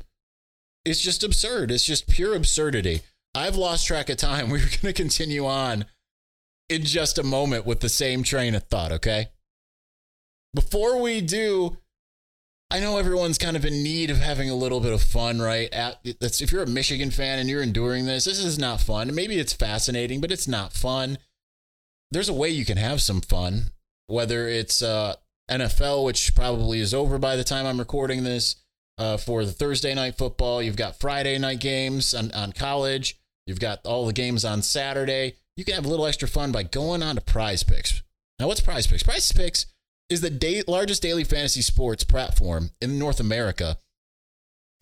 It's 0.85 1.01
just 1.01 1.25
absurd. 1.25 1.71
It's 1.71 1.85
just 1.85 2.09
pure 2.09 2.35
absurdity. 2.35 3.03
I've 3.35 3.57
lost 3.57 3.87
track 3.87 4.09
of 4.09 4.17
time. 4.17 4.49
We're 4.51 4.59
going 4.59 4.69
to 4.69 4.93
continue 4.93 5.47
on 5.47 5.85
in 6.69 6.83
just 6.83 7.19
a 7.19 7.23
moment 7.23 7.67
with 7.67 7.81
the 7.81 7.89
same 7.89 8.23
train 8.23 8.55
of 8.55 8.65
thought, 8.65 8.93
okay? 8.93 9.29
Before 10.55 11.01
we 11.01 11.21
do, 11.21 11.77
I 12.71 12.81
know 12.81 12.99
everyone's 12.99 13.39
kind 13.39 13.57
of 13.57 13.65
in 13.65 13.83
need 13.83 14.11
of 14.11 14.17
having 14.17 14.51
a 14.51 14.55
little 14.55 14.81
bit 14.81 14.93
of 14.93 15.03
fun, 15.03 15.41
right? 15.41 15.71
That's 16.21 16.41
if 16.41 16.51
you're 16.51 16.65
a 16.65 16.67
Michigan 16.67 17.11
fan 17.11 17.39
and 17.39 17.49
you're 17.49 17.63
enduring 17.63 18.07
this, 18.07 18.25
this 18.25 18.39
is 18.39 18.59
not 18.59 18.81
fun. 18.81 19.15
Maybe 19.15 19.39
it's 19.39 19.53
fascinating, 19.53 20.21
but 20.21 20.33
it's 20.33 20.49
not 20.49 20.73
fun. 20.73 21.19
There's 22.11 22.29
a 22.29 22.35
way 22.35 22.49
you 22.49 22.65
can 22.65 22.77
have 22.79 23.01
some 23.01 23.21
fun, 23.21 23.71
whether 24.09 24.49
it's 24.49 24.83
uh, 24.83 25.15
NFL, 25.51 26.05
which 26.05 26.35
probably 26.35 26.81
is 26.81 26.95
over 26.95 27.19
by 27.19 27.37
the 27.37 27.45
time 27.45 27.67
I'm 27.67 27.79
recording 27.79 28.25
this, 28.25 28.57
uh, 28.99 29.17
for 29.17 29.45
the 29.45 29.53
Thursday 29.53 29.95
night 29.95 30.17
football. 30.17 30.63
You've 30.63 30.77
got 30.77 30.99
Friday 30.99 31.39
night 31.39 31.61
games 31.61 32.15
on, 32.15 32.33
on 32.33 32.53
college. 32.53 33.19
You've 33.47 33.61
got 33.61 33.85
all 33.85 34.07
the 34.07 34.13
games 34.13 34.45
on 34.45 34.63
Saturday. 34.63 35.35
You 35.57 35.65
can 35.65 35.75
have 35.75 35.87
a 35.87 35.89
little 35.89 36.07
extra 36.07 36.29
fun 36.29 36.53
by 36.53 36.63
going 36.63 37.03
on 37.03 37.15
to 37.15 37.21
Prize 37.21 37.63
Picks. 37.63 38.03
Now, 38.39 38.47
what's 38.47 38.61
Prize 38.61 38.87
Picks? 38.87 39.03
Prize 39.03 39.33
Picks 39.33 39.67
is 40.11 40.21
the 40.21 40.31
day, 40.31 40.63
largest 40.69 41.03
daily 41.03 41.25
fantasy 41.25 41.63
sports 41.63 42.05
platform 42.05 42.71
in 42.81 42.99
North 42.99 43.21
America. 43.21 43.79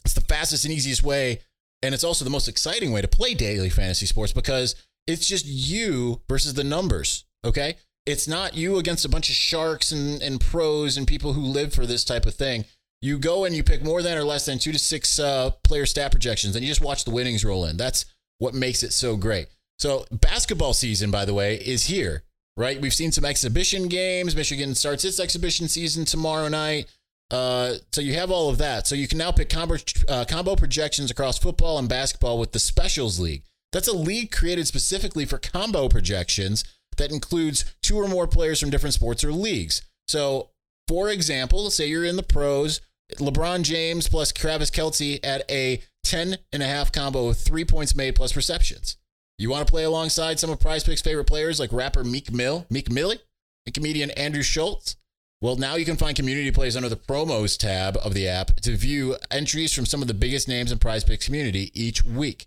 It's 0.04 0.14
the 0.14 0.20
fastest 0.20 0.64
and 0.64 0.74
easiest 0.74 1.02
way, 1.02 1.40
and 1.82 1.94
it's 1.94 2.04
also 2.04 2.24
the 2.24 2.30
most 2.30 2.48
exciting 2.48 2.92
way 2.92 3.00
to 3.00 3.08
play 3.08 3.34
daily 3.34 3.70
fantasy 3.70 4.06
sports 4.06 4.32
because 4.32 4.74
it's 5.06 5.26
just 5.26 5.46
you 5.46 6.20
versus 6.28 6.54
the 6.54 6.64
numbers. 6.64 7.24
Okay. 7.44 7.76
It's 8.06 8.28
not 8.28 8.54
you 8.54 8.76
against 8.76 9.06
a 9.06 9.08
bunch 9.08 9.30
of 9.30 9.34
sharks 9.34 9.90
and, 9.90 10.20
and 10.20 10.38
pros 10.38 10.98
and 10.98 11.06
people 11.06 11.32
who 11.32 11.40
live 11.40 11.72
for 11.72 11.86
this 11.86 12.04
type 12.04 12.26
of 12.26 12.34
thing. 12.34 12.66
You 13.00 13.18
go 13.18 13.44
and 13.44 13.56
you 13.56 13.62
pick 13.62 13.82
more 13.82 14.02
than 14.02 14.18
or 14.18 14.24
less 14.24 14.44
than 14.44 14.58
two 14.58 14.72
to 14.72 14.78
six 14.78 15.18
uh, 15.18 15.50
player 15.62 15.86
stat 15.86 16.10
projections, 16.10 16.54
and 16.54 16.62
you 16.62 16.70
just 16.70 16.82
watch 16.82 17.04
the 17.04 17.10
winnings 17.10 17.44
roll 17.44 17.64
in. 17.64 17.78
That's 17.78 18.04
what 18.38 18.52
makes 18.52 18.82
it 18.82 18.92
so 18.92 19.16
great. 19.16 19.46
So, 19.78 20.06
basketball 20.10 20.72
season, 20.72 21.10
by 21.10 21.24
the 21.24 21.34
way, 21.34 21.56
is 21.56 21.86
here 21.86 22.22
right? 22.56 22.80
We've 22.80 22.94
seen 22.94 23.12
some 23.12 23.24
exhibition 23.24 23.88
games. 23.88 24.36
Michigan 24.36 24.74
starts 24.74 25.04
its 25.04 25.20
exhibition 25.20 25.68
season 25.68 26.04
tomorrow 26.04 26.48
night. 26.48 26.92
Uh, 27.30 27.74
so 27.92 28.00
you 28.00 28.14
have 28.14 28.30
all 28.30 28.48
of 28.48 28.58
that. 28.58 28.86
So 28.86 28.94
you 28.94 29.08
can 29.08 29.18
now 29.18 29.32
pick 29.32 29.48
combo, 29.48 29.76
uh, 30.08 30.24
combo 30.28 30.56
projections 30.56 31.10
across 31.10 31.38
football 31.38 31.78
and 31.78 31.88
basketball 31.88 32.38
with 32.38 32.52
the 32.52 32.58
Specials 32.58 33.18
League. 33.18 33.42
That's 33.72 33.88
a 33.88 33.96
league 33.96 34.30
created 34.30 34.66
specifically 34.68 35.24
for 35.24 35.38
combo 35.38 35.88
projections 35.88 36.64
that 36.96 37.10
includes 37.10 37.64
two 37.82 37.96
or 37.96 38.06
more 38.06 38.28
players 38.28 38.60
from 38.60 38.70
different 38.70 38.94
sports 38.94 39.24
or 39.24 39.32
leagues. 39.32 39.82
So, 40.06 40.50
for 40.86 41.08
example, 41.08 41.70
say 41.70 41.88
you're 41.88 42.04
in 42.04 42.16
the 42.16 42.22
pros, 42.22 42.80
LeBron 43.16 43.62
James 43.62 44.08
plus 44.08 44.30
Travis 44.30 44.70
Kelce 44.70 45.18
at 45.24 45.50
a 45.50 45.82
10 46.04 46.36
and 46.52 46.62
a 46.62 46.66
half 46.66 46.92
combo 46.92 47.26
with 47.26 47.40
three 47.40 47.64
points 47.64 47.96
made 47.96 48.14
plus 48.14 48.36
receptions. 48.36 48.96
You 49.36 49.50
want 49.50 49.66
to 49.66 49.70
play 49.70 49.82
alongside 49.82 50.38
some 50.38 50.50
of 50.50 50.60
Prize 50.60 50.84
Picks' 50.84 51.02
favorite 51.02 51.24
players 51.24 51.58
like 51.58 51.72
rapper 51.72 52.04
Meek 52.04 52.32
Mill, 52.32 52.66
Meek 52.70 52.90
Millie, 52.90 53.18
and 53.66 53.74
comedian 53.74 54.10
Andrew 54.12 54.42
Schulz? 54.42 54.96
Well, 55.40 55.56
now 55.56 55.74
you 55.74 55.84
can 55.84 55.96
find 55.96 56.14
community 56.14 56.52
plays 56.52 56.76
under 56.76 56.88
the 56.88 56.96
promos 56.96 57.58
tab 57.58 57.98
of 58.02 58.14
the 58.14 58.28
app 58.28 58.54
to 58.60 58.76
view 58.76 59.16
entries 59.32 59.74
from 59.74 59.86
some 59.86 60.02
of 60.02 60.08
the 60.08 60.14
biggest 60.14 60.46
names 60.46 60.70
in 60.70 60.78
Prize 60.78 61.02
Picks 61.02 61.26
community 61.26 61.72
each 61.74 62.04
week. 62.04 62.46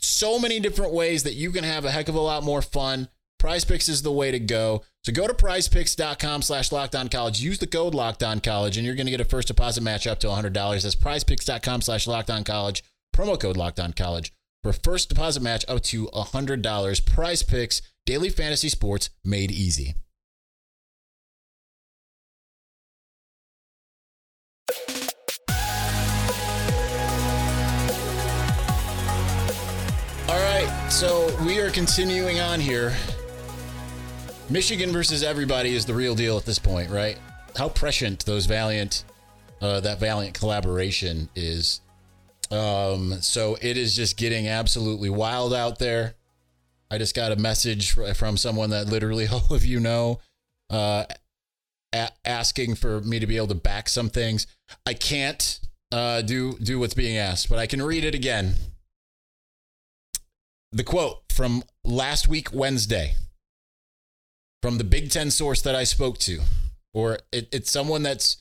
So 0.00 0.38
many 0.38 0.58
different 0.58 0.94
ways 0.94 1.22
that 1.24 1.34
you 1.34 1.52
can 1.52 1.64
have 1.64 1.84
a 1.84 1.90
heck 1.90 2.08
of 2.08 2.14
a 2.14 2.20
lot 2.20 2.42
more 2.42 2.62
fun. 2.62 3.08
Prize 3.38 3.66
Picks 3.66 3.88
is 3.88 4.00
the 4.00 4.10
way 4.10 4.30
to 4.30 4.40
go. 4.40 4.82
So 5.04 5.12
go 5.12 5.26
to 5.26 5.34
prizepicks.com 5.34 6.42
slash 6.42 6.72
locked 6.72 6.94
on 6.94 7.10
college. 7.10 7.40
Use 7.40 7.58
the 7.58 7.66
code 7.66 7.94
locked 7.94 8.22
on 8.22 8.40
college, 8.40 8.78
and 8.78 8.86
you're 8.86 8.96
going 8.96 9.06
to 9.06 9.12
get 9.12 9.20
a 9.20 9.24
first 9.24 9.48
deposit 9.48 9.82
match 9.82 10.06
up 10.06 10.18
to 10.20 10.28
$100. 10.28 10.52
That's 10.82 10.96
prizepicks.com 10.96 11.82
slash 11.82 12.06
locked 12.06 12.30
on 12.30 12.42
college. 12.42 12.82
Promo 13.14 13.38
code 13.38 13.58
locked 13.58 13.78
on 13.78 13.92
college 13.92 14.32
for 14.62 14.72
first 14.72 15.08
deposit 15.08 15.42
match 15.42 15.64
up 15.68 15.82
to 15.82 16.06
$100. 16.08 17.06
Prize 17.06 17.42
picks, 17.42 17.82
daily 18.04 18.30
fantasy 18.30 18.68
sports 18.68 19.10
made 19.24 19.50
easy. 19.50 19.94
All 30.28 30.36
right, 30.36 30.88
so 30.90 31.34
we 31.44 31.60
are 31.60 31.70
continuing 31.70 32.40
on 32.40 32.60
here. 32.60 32.94
Michigan 34.48 34.92
versus 34.92 35.22
everybody 35.22 35.74
is 35.74 35.86
the 35.86 35.94
real 35.94 36.14
deal 36.14 36.36
at 36.36 36.44
this 36.44 36.58
point, 36.58 36.90
right? 36.90 37.18
How 37.56 37.68
prescient 37.68 38.24
those 38.26 38.46
valiant, 38.46 39.04
uh, 39.60 39.80
that 39.80 39.98
valiant 39.98 40.34
collaboration 40.34 41.28
is 41.34 41.80
um, 42.50 43.20
so 43.20 43.56
it 43.60 43.76
is 43.76 43.94
just 43.94 44.16
getting 44.16 44.48
absolutely 44.48 45.10
wild 45.10 45.54
out 45.54 45.78
there. 45.78 46.14
I 46.90 46.98
just 46.98 47.14
got 47.14 47.30
a 47.32 47.36
message 47.36 47.92
from 47.92 48.36
someone 48.36 48.70
that 48.70 48.88
literally 48.88 49.26
all 49.32 49.46
of 49.54 49.64
you 49.64 49.80
know, 49.80 50.20
uh, 50.70 51.04
a- 51.92 52.10
asking 52.24 52.74
for 52.74 53.00
me 53.00 53.18
to 53.18 53.26
be 53.26 53.36
able 53.36 53.48
to 53.48 53.54
back 53.54 53.88
some 53.88 54.08
things. 54.08 54.46
I 54.84 54.94
can't 54.94 55.60
uh, 55.92 56.22
do 56.22 56.56
do 56.58 56.78
what's 56.78 56.94
being 56.94 57.16
asked, 57.16 57.48
but 57.48 57.58
I 57.58 57.66
can 57.66 57.82
read 57.82 58.04
it 58.04 58.14
again. 58.14 58.54
The 60.72 60.84
quote 60.84 61.22
from 61.30 61.64
last 61.84 62.28
week 62.28 62.52
Wednesday 62.52 63.14
from 64.62 64.78
the 64.78 64.84
Big 64.84 65.10
Ten 65.10 65.30
source 65.30 65.62
that 65.62 65.74
I 65.74 65.84
spoke 65.84 66.18
to, 66.18 66.40
or 66.92 67.18
it, 67.32 67.48
it's 67.52 67.70
someone 67.70 68.02
that's 68.02 68.38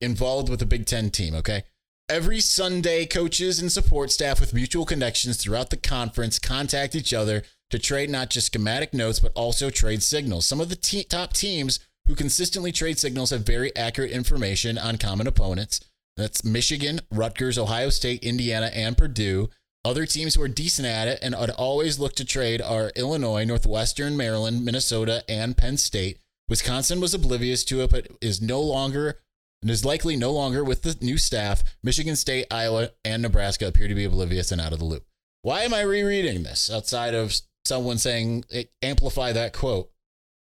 involved 0.00 0.48
with 0.48 0.58
the 0.58 0.66
Big 0.66 0.86
Ten 0.86 1.10
team. 1.10 1.34
Okay, 1.34 1.64
Every 2.10 2.40
Sunday, 2.40 3.06
coaches 3.06 3.60
and 3.60 3.70
support 3.70 4.10
staff 4.10 4.40
with 4.40 4.52
mutual 4.52 4.84
connections 4.84 5.36
throughout 5.36 5.70
the 5.70 5.76
conference 5.76 6.40
contact 6.40 6.96
each 6.96 7.14
other 7.14 7.44
to 7.70 7.78
trade 7.78 8.10
not 8.10 8.30
just 8.30 8.48
schematic 8.48 8.92
notes, 8.92 9.20
but 9.20 9.30
also 9.36 9.70
trade 9.70 10.02
signals. 10.02 10.44
Some 10.44 10.60
of 10.60 10.70
the 10.70 10.74
te- 10.74 11.04
top 11.04 11.34
teams 11.34 11.78
who 12.08 12.16
consistently 12.16 12.72
trade 12.72 12.98
signals 12.98 13.30
have 13.30 13.46
very 13.46 13.74
accurate 13.76 14.10
information 14.10 14.76
on 14.76 14.98
common 14.98 15.28
opponents. 15.28 15.82
That's 16.16 16.42
Michigan, 16.42 17.00
Rutgers, 17.12 17.56
Ohio 17.56 17.90
State, 17.90 18.24
Indiana, 18.24 18.72
and 18.74 18.98
Purdue. 18.98 19.48
Other 19.84 20.04
teams 20.04 20.34
who 20.34 20.42
are 20.42 20.48
decent 20.48 20.88
at 20.88 21.06
it 21.06 21.20
and 21.22 21.36
would 21.38 21.50
always 21.50 22.00
look 22.00 22.16
to 22.16 22.24
trade 22.24 22.60
are 22.60 22.90
Illinois, 22.96 23.44
Northwestern, 23.44 24.16
Maryland, 24.16 24.64
Minnesota, 24.64 25.22
and 25.28 25.56
Penn 25.56 25.76
State. 25.76 26.18
Wisconsin 26.48 27.00
was 27.00 27.14
oblivious 27.14 27.62
to 27.66 27.82
it, 27.82 27.90
but 27.92 28.08
is 28.20 28.42
no 28.42 28.60
longer 28.60 29.20
and 29.62 29.70
is 29.70 29.84
likely 29.84 30.16
no 30.16 30.32
longer 30.32 30.64
with 30.64 30.82
the 30.82 30.96
new 31.00 31.18
staff. 31.18 31.62
Michigan 31.82 32.16
State, 32.16 32.46
Iowa, 32.50 32.90
and 33.04 33.22
Nebraska 33.22 33.66
appear 33.66 33.88
to 33.88 33.94
be 33.94 34.04
oblivious 34.04 34.52
and 34.52 34.60
out 34.60 34.72
of 34.72 34.78
the 34.78 34.84
loop. 34.84 35.04
Why 35.42 35.62
am 35.62 35.74
I 35.74 35.82
rereading 35.82 36.42
this 36.42 36.70
outside 36.70 37.14
of 37.14 37.34
someone 37.64 37.98
saying 37.98 38.44
amplify 38.82 39.32
that 39.32 39.52
quote? 39.52 39.90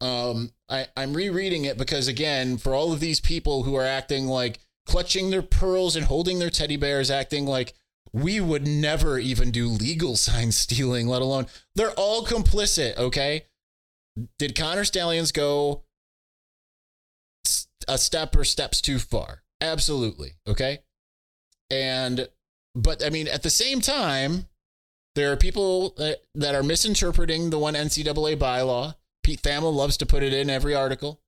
Um, 0.01 0.53
I, 0.69 0.87
I'm 0.97 1.15
rereading 1.15 1.65
it 1.65 1.79
because, 1.79 2.09
again, 2.09 2.59
for 2.59 2.75
all 2.75 2.93
of 2.93 3.01
these 3.01 3.21
people 3.21 3.63
who 3.63 3.75
are 3.75 3.87
acting 3.87 4.27
like 4.27 4.59
clutching 4.87 5.31
their 5.31 5.43
pearls 5.43 5.97
and 5.97 6.05
holding 6.05 6.39
their 6.39 6.51
teddy 6.51 6.77
bears, 6.77 7.11
acting 7.11 7.47
like 7.47 7.73
we 8.13 8.41
would 8.41 8.67
never 8.67 9.19
even 9.19 9.51
do 9.51 9.69
legal 9.69 10.17
sign 10.17 10.53
stealing, 10.53 11.09
let 11.09 11.23
alone 11.23 11.47
they're 11.75 11.93
all 11.93 12.25
complicit, 12.25 12.97
okay? 12.97 13.45
Did 14.39 14.57
Connor 14.57 14.85
Stalions 14.85 15.33
go 15.33 15.84
a 17.89 17.99
step 17.99 18.35
or 18.37 18.45
steps 18.45 18.81
too 18.81 18.99
far. 18.99 19.43
Absolutely. 19.61 20.33
Okay. 20.47 20.81
And, 21.71 22.29
but 22.75 23.05
I 23.05 23.11
mean, 23.11 23.29
at 23.29 23.43
the 23.43 23.51
same 23.51 23.81
time, 23.81 24.47
there 25.15 25.33
are 25.33 25.37
people 25.37 25.91
that, 25.97 26.23
that 26.35 26.55
are 26.55 26.63
misinterpreting 26.63 27.51
the 27.51 27.59
one 27.59 27.75
NCAA 27.75 28.37
bylaw. 28.37 28.95
Pete 29.23 29.43
Thamel 29.43 29.73
loves 29.73 29.97
to 29.99 30.07
put 30.07 30.23
it 30.23 30.33
in 30.33 30.51
every 30.51 30.75
article. 30.75 31.21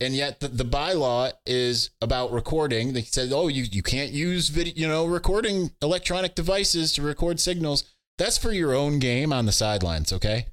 And 0.00 0.14
yet 0.14 0.40
the, 0.40 0.48
the 0.48 0.64
bylaw 0.64 1.32
is 1.46 1.90
about 2.00 2.32
recording. 2.32 2.92
They 2.92 3.02
said, 3.02 3.30
oh, 3.32 3.48
you, 3.48 3.62
you 3.62 3.82
can't 3.82 4.10
use 4.10 4.48
video, 4.48 4.74
you 4.74 4.88
know, 4.88 5.06
recording 5.06 5.70
electronic 5.80 6.34
devices 6.34 6.92
to 6.94 7.02
record 7.02 7.38
signals. 7.38 7.84
That's 8.18 8.36
for 8.36 8.52
your 8.52 8.74
own 8.74 8.98
game 8.98 9.32
on 9.32 9.46
the 9.46 9.52
sidelines, 9.52 10.12
okay? 10.12 10.46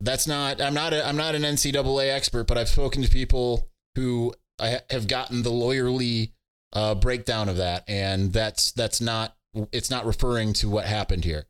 That's 0.00 0.26
not 0.26 0.60
I'm 0.60 0.74
not 0.74 0.92
a, 0.92 1.06
I'm 1.06 1.16
not 1.16 1.34
an 1.34 1.42
NCAA 1.42 2.14
expert, 2.14 2.46
but 2.46 2.56
I've 2.56 2.68
spoken 2.68 3.02
to 3.02 3.08
people 3.08 3.68
who 3.96 4.34
I 4.58 4.80
have 4.90 5.08
gotten 5.08 5.42
the 5.42 5.50
lawyerly 5.50 6.32
uh, 6.72 6.94
breakdown 6.94 7.48
of 7.48 7.56
that, 7.56 7.84
and 7.88 8.32
that's 8.32 8.72
that's 8.72 9.00
not 9.00 9.36
it's 9.72 9.90
not 9.90 10.06
referring 10.06 10.52
to 10.54 10.68
what 10.68 10.86
happened 10.86 11.24
here. 11.24 11.46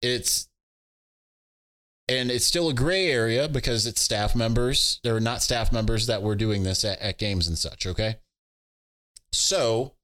It's 0.00 0.48
and 2.08 2.30
it's 2.30 2.46
still 2.46 2.70
a 2.70 2.74
gray 2.74 3.10
area 3.10 3.48
because 3.48 3.86
it's 3.86 4.00
staff 4.00 4.34
members. 4.34 5.00
They're 5.02 5.20
not 5.20 5.42
staff 5.42 5.72
members 5.72 6.06
that 6.06 6.22
were 6.22 6.34
doing 6.34 6.62
this 6.62 6.84
at, 6.84 7.00
at 7.00 7.18
games 7.18 7.46
and 7.48 7.58
such. 7.58 7.86
Okay. 7.86 8.16
So 9.32 9.94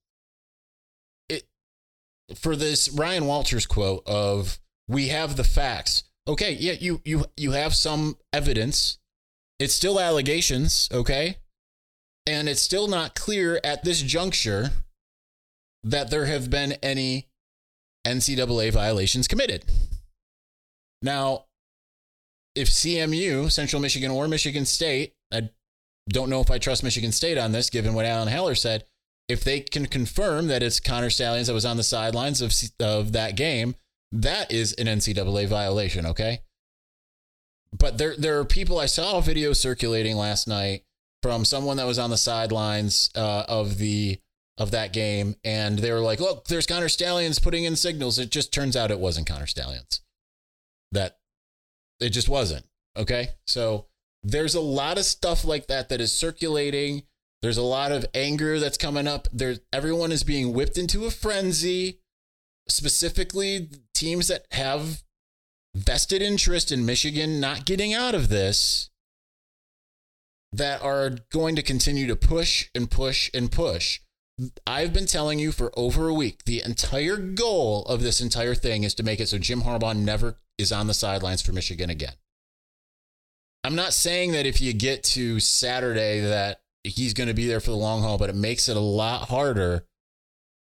it 1.29 1.43
for 2.35 2.55
this 2.55 2.89
Ryan 2.89 3.25
Walters 3.25 3.65
quote 3.65 4.03
of 4.05 4.59
we 4.87 5.07
have 5.07 5.35
the 5.35 5.43
facts. 5.43 6.03
Okay, 6.27 6.53
yeah, 6.53 6.73
you 6.73 7.01
you 7.05 7.25
you 7.37 7.51
have 7.51 7.75
some 7.75 8.17
evidence. 8.33 8.97
It's 9.59 9.73
still 9.73 9.99
allegations, 9.99 10.89
okay? 10.91 11.37
And 12.25 12.49
it's 12.49 12.61
still 12.61 12.87
not 12.87 13.15
clear 13.15 13.59
at 13.63 13.83
this 13.83 14.01
juncture 14.01 14.71
that 15.83 16.09
there 16.09 16.25
have 16.25 16.49
been 16.49 16.73
any 16.83 17.27
NCAA 18.05 18.71
violations 18.71 19.27
committed. 19.27 19.65
Now, 21.01 21.45
if 22.55 22.69
CMU, 22.69 23.51
Central 23.51 23.81
Michigan, 23.81 24.09
or 24.09 24.27
Michigan 24.27 24.65
State, 24.65 25.13
I 25.31 25.49
don't 26.09 26.29
know 26.29 26.41
if 26.41 26.49
I 26.49 26.57
trust 26.57 26.83
Michigan 26.83 27.11
State 27.11 27.37
on 27.37 27.51
this, 27.51 27.69
given 27.69 27.93
what 27.93 28.05
Alan 28.05 28.27
Haller 28.27 28.55
said. 28.55 28.85
If 29.27 29.43
they 29.43 29.59
can 29.59 29.85
confirm 29.85 30.47
that 30.47 30.63
it's 30.63 30.79
Connor 30.79 31.09
Stalions 31.09 31.47
that 31.47 31.53
was 31.53 31.65
on 31.65 31.77
the 31.77 31.83
sidelines 31.83 32.41
of, 32.41 32.53
of 32.79 33.11
that 33.13 33.35
game, 33.35 33.75
that 34.21 34.51
is 34.51 34.73
an 34.73 34.87
NCAA 34.87 35.47
violation, 35.47 36.05
okay? 36.05 36.39
But 37.77 37.97
there, 37.97 38.15
there 38.15 38.39
are 38.39 38.45
people, 38.45 38.79
I 38.79 38.85
saw 38.85 39.17
a 39.17 39.21
video 39.21 39.53
circulating 39.53 40.15
last 40.15 40.47
night 40.47 40.83
from 41.21 41.43
someone 41.43 41.77
that 41.77 41.87
was 41.87 41.99
on 41.99 42.09
the 42.11 42.17
sidelines 42.17 43.09
uh, 43.15 43.45
of 43.47 43.77
the 43.77 44.19
of 44.57 44.71
that 44.71 44.93
game, 44.93 45.35
and 45.43 45.79
they 45.79 45.91
were 45.91 45.99
like, 45.99 46.19
"Look, 46.19 46.45
there's 46.47 46.65
Connor 46.65 46.87
Stalions 46.87 47.39
putting 47.39 47.65
in 47.65 47.75
signals." 47.75 48.19
It 48.19 48.31
just 48.31 48.53
turns 48.53 48.75
out 48.75 48.91
it 48.91 48.99
wasn't 48.99 49.27
Connor 49.27 49.47
Stalions. 49.47 50.01
That 50.91 51.17
it 51.99 52.09
just 52.09 52.29
wasn't. 52.29 52.65
Okay. 52.95 53.29
So 53.47 53.87
there's 54.23 54.55
a 54.55 54.61
lot 54.61 54.97
of 54.97 55.05
stuff 55.05 55.45
like 55.45 55.67
that 55.67 55.89
that 55.89 56.01
is 56.01 56.13
circulating. 56.13 57.03
There's 57.41 57.57
a 57.57 57.63
lot 57.63 57.91
of 57.91 58.05
anger 58.13 58.59
that's 58.59 58.77
coming 58.77 59.07
up. 59.07 59.27
There, 59.31 59.55
everyone 59.73 60.11
is 60.11 60.23
being 60.23 60.53
whipped 60.53 60.77
into 60.77 61.05
a 61.05 61.11
frenzy. 61.11 61.99
Specifically, 62.67 63.69
teams 63.95 64.27
that 64.27 64.45
have 64.51 65.03
vested 65.73 66.21
interest 66.21 66.71
in 66.71 66.85
Michigan 66.85 67.39
not 67.39 67.65
getting 67.65 67.93
out 67.93 68.13
of 68.13 68.29
this, 68.29 68.89
that 70.57 70.81
are 70.81 71.11
going 71.31 71.55
to 71.55 71.61
continue 71.61 72.07
to 72.07 72.15
push 72.15 72.69
and 72.73 72.89
push 72.89 73.29
and 73.33 73.51
push. 73.51 73.99
I've 74.67 74.93
been 74.93 75.05
telling 75.05 75.39
you 75.39 75.51
for 75.51 75.71
over 75.77 76.07
a 76.07 76.13
week 76.13 76.43
the 76.45 76.61
entire 76.65 77.17
goal 77.17 77.85
of 77.85 78.01
this 78.01 78.21
entire 78.21 78.55
thing 78.55 78.83
is 78.83 78.93
to 78.95 79.03
make 79.03 79.19
it 79.19 79.29
so 79.29 79.37
Jim 79.37 79.61
Harbaugh 79.61 79.95
never 79.95 80.37
is 80.57 80.71
on 80.71 80.87
the 80.87 80.93
sidelines 80.93 81.41
for 81.41 81.53
Michigan 81.53 81.89
again. 81.89 82.13
I'm 83.63 83.75
not 83.75 83.93
saying 83.93 84.33
that 84.33 84.45
if 84.45 84.61
you 84.61 84.73
get 84.73 85.03
to 85.03 85.39
Saturday 85.39 86.21
that 86.21 86.61
he's 86.83 87.13
going 87.13 87.29
to 87.29 87.33
be 87.33 87.47
there 87.47 87.59
for 87.59 87.71
the 87.71 87.77
long 87.77 88.01
haul, 88.01 88.17
but 88.17 88.29
it 88.29 88.35
makes 88.35 88.69
it 88.69 88.77
a 88.77 88.81
lot 88.81 89.29
harder 89.29 89.85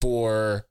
for 0.00 0.66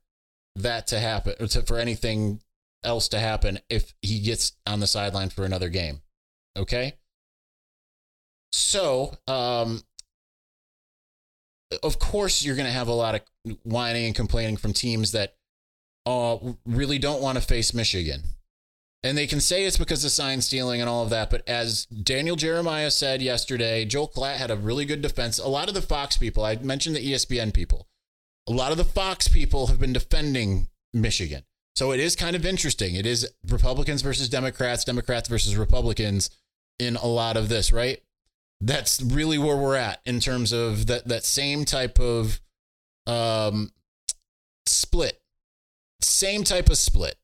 that 0.56 0.86
to 0.88 0.98
happen 0.98 1.34
or 1.40 1.46
to, 1.46 1.62
for 1.62 1.78
anything 1.78 2.40
else 2.84 3.08
to 3.08 3.18
happen 3.18 3.58
if 3.68 3.94
he 4.02 4.20
gets 4.20 4.52
on 4.66 4.80
the 4.80 4.86
sideline 4.86 5.30
for 5.30 5.44
another 5.44 5.68
game. 5.68 6.02
Okay? 6.56 6.94
So, 8.52 9.16
um, 9.26 9.82
of 11.82 11.98
course, 11.98 12.44
you're 12.44 12.56
going 12.56 12.66
to 12.66 12.72
have 12.72 12.88
a 12.88 12.92
lot 12.92 13.14
of 13.16 13.56
whining 13.64 14.06
and 14.06 14.14
complaining 14.14 14.56
from 14.56 14.72
teams 14.72 15.12
that 15.12 15.34
uh, 16.06 16.38
really 16.64 16.98
don't 16.98 17.22
want 17.22 17.36
to 17.36 17.44
face 17.44 17.74
Michigan. 17.74 18.22
And 19.02 19.18
they 19.18 19.26
can 19.26 19.40
say 19.40 19.64
it's 19.64 19.76
because 19.76 20.04
of 20.04 20.12
sign 20.12 20.40
stealing 20.40 20.80
and 20.80 20.88
all 20.88 21.02
of 21.02 21.10
that. 21.10 21.28
But 21.28 21.46
as 21.48 21.84
Daniel 21.86 22.36
Jeremiah 22.36 22.90
said 22.90 23.20
yesterday, 23.20 23.84
Joel 23.84 24.08
Klatt 24.08 24.36
had 24.36 24.50
a 24.50 24.56
really 24.56 24.86
good 24.86 25.02
defense. 25.02 25.38
A 25.38 25.48
lot 25.48 25.68
of 25.68 25.74
the 25.74 25.82
Fox 25.82 26.16
people, 26.16 26.44
I 26.44 26.56
mentioned 26.56 26.96
the 26.96 27.12
ESPN 27.12 27.52
people, 27.52 27.86
a 28.48 28.52
lot 28.52 28.72
of 28.72 28.78
the 28.78 28.84
Fox 28.84 29.28
people 29.28 29.66
have 29.66 29.78
been 29.78 29.92
defending 29.92 30.68
Michigan. 30.94 31.42
So 31.74 31.92
it 31.92 32.00
is 32.00 32.14
kind 32.14 32.36
of 32.36 32.46
interesting. 32.46 32.94
It 32.94 33.06
is 33.06 33.28
Republicans 33.48 34.02
versus 34.02 34.28
Democrats, 34.28 34.84
Democrats 34.84 35.28
versus 35.28 35.56
Republicans 35.56 36.30
in 36.78 36.96
a 36.96 37.06
lot 37.06 37.36
of 37.36 37.48
this, 37.48 37.72
right? 37.72 38.00
That's 38.60 39.02
really 39.02 39.38
where 39.38 39.56
we're 39.56 39.76
at 39.76 40.00
in 40.04 40.20
terms 40.20 40.52
of 40.52 40.86
that 40.86 41.08
that 41.08 41.24
same 41.24 41.64
type 41.64 41.98
of 41.98 42.40
um 43.06 43.72
split. 44.66 45.20
Same 46.00 46.44
type 46.44 46.70
of 46.70 46.78
split. 46.78 47.16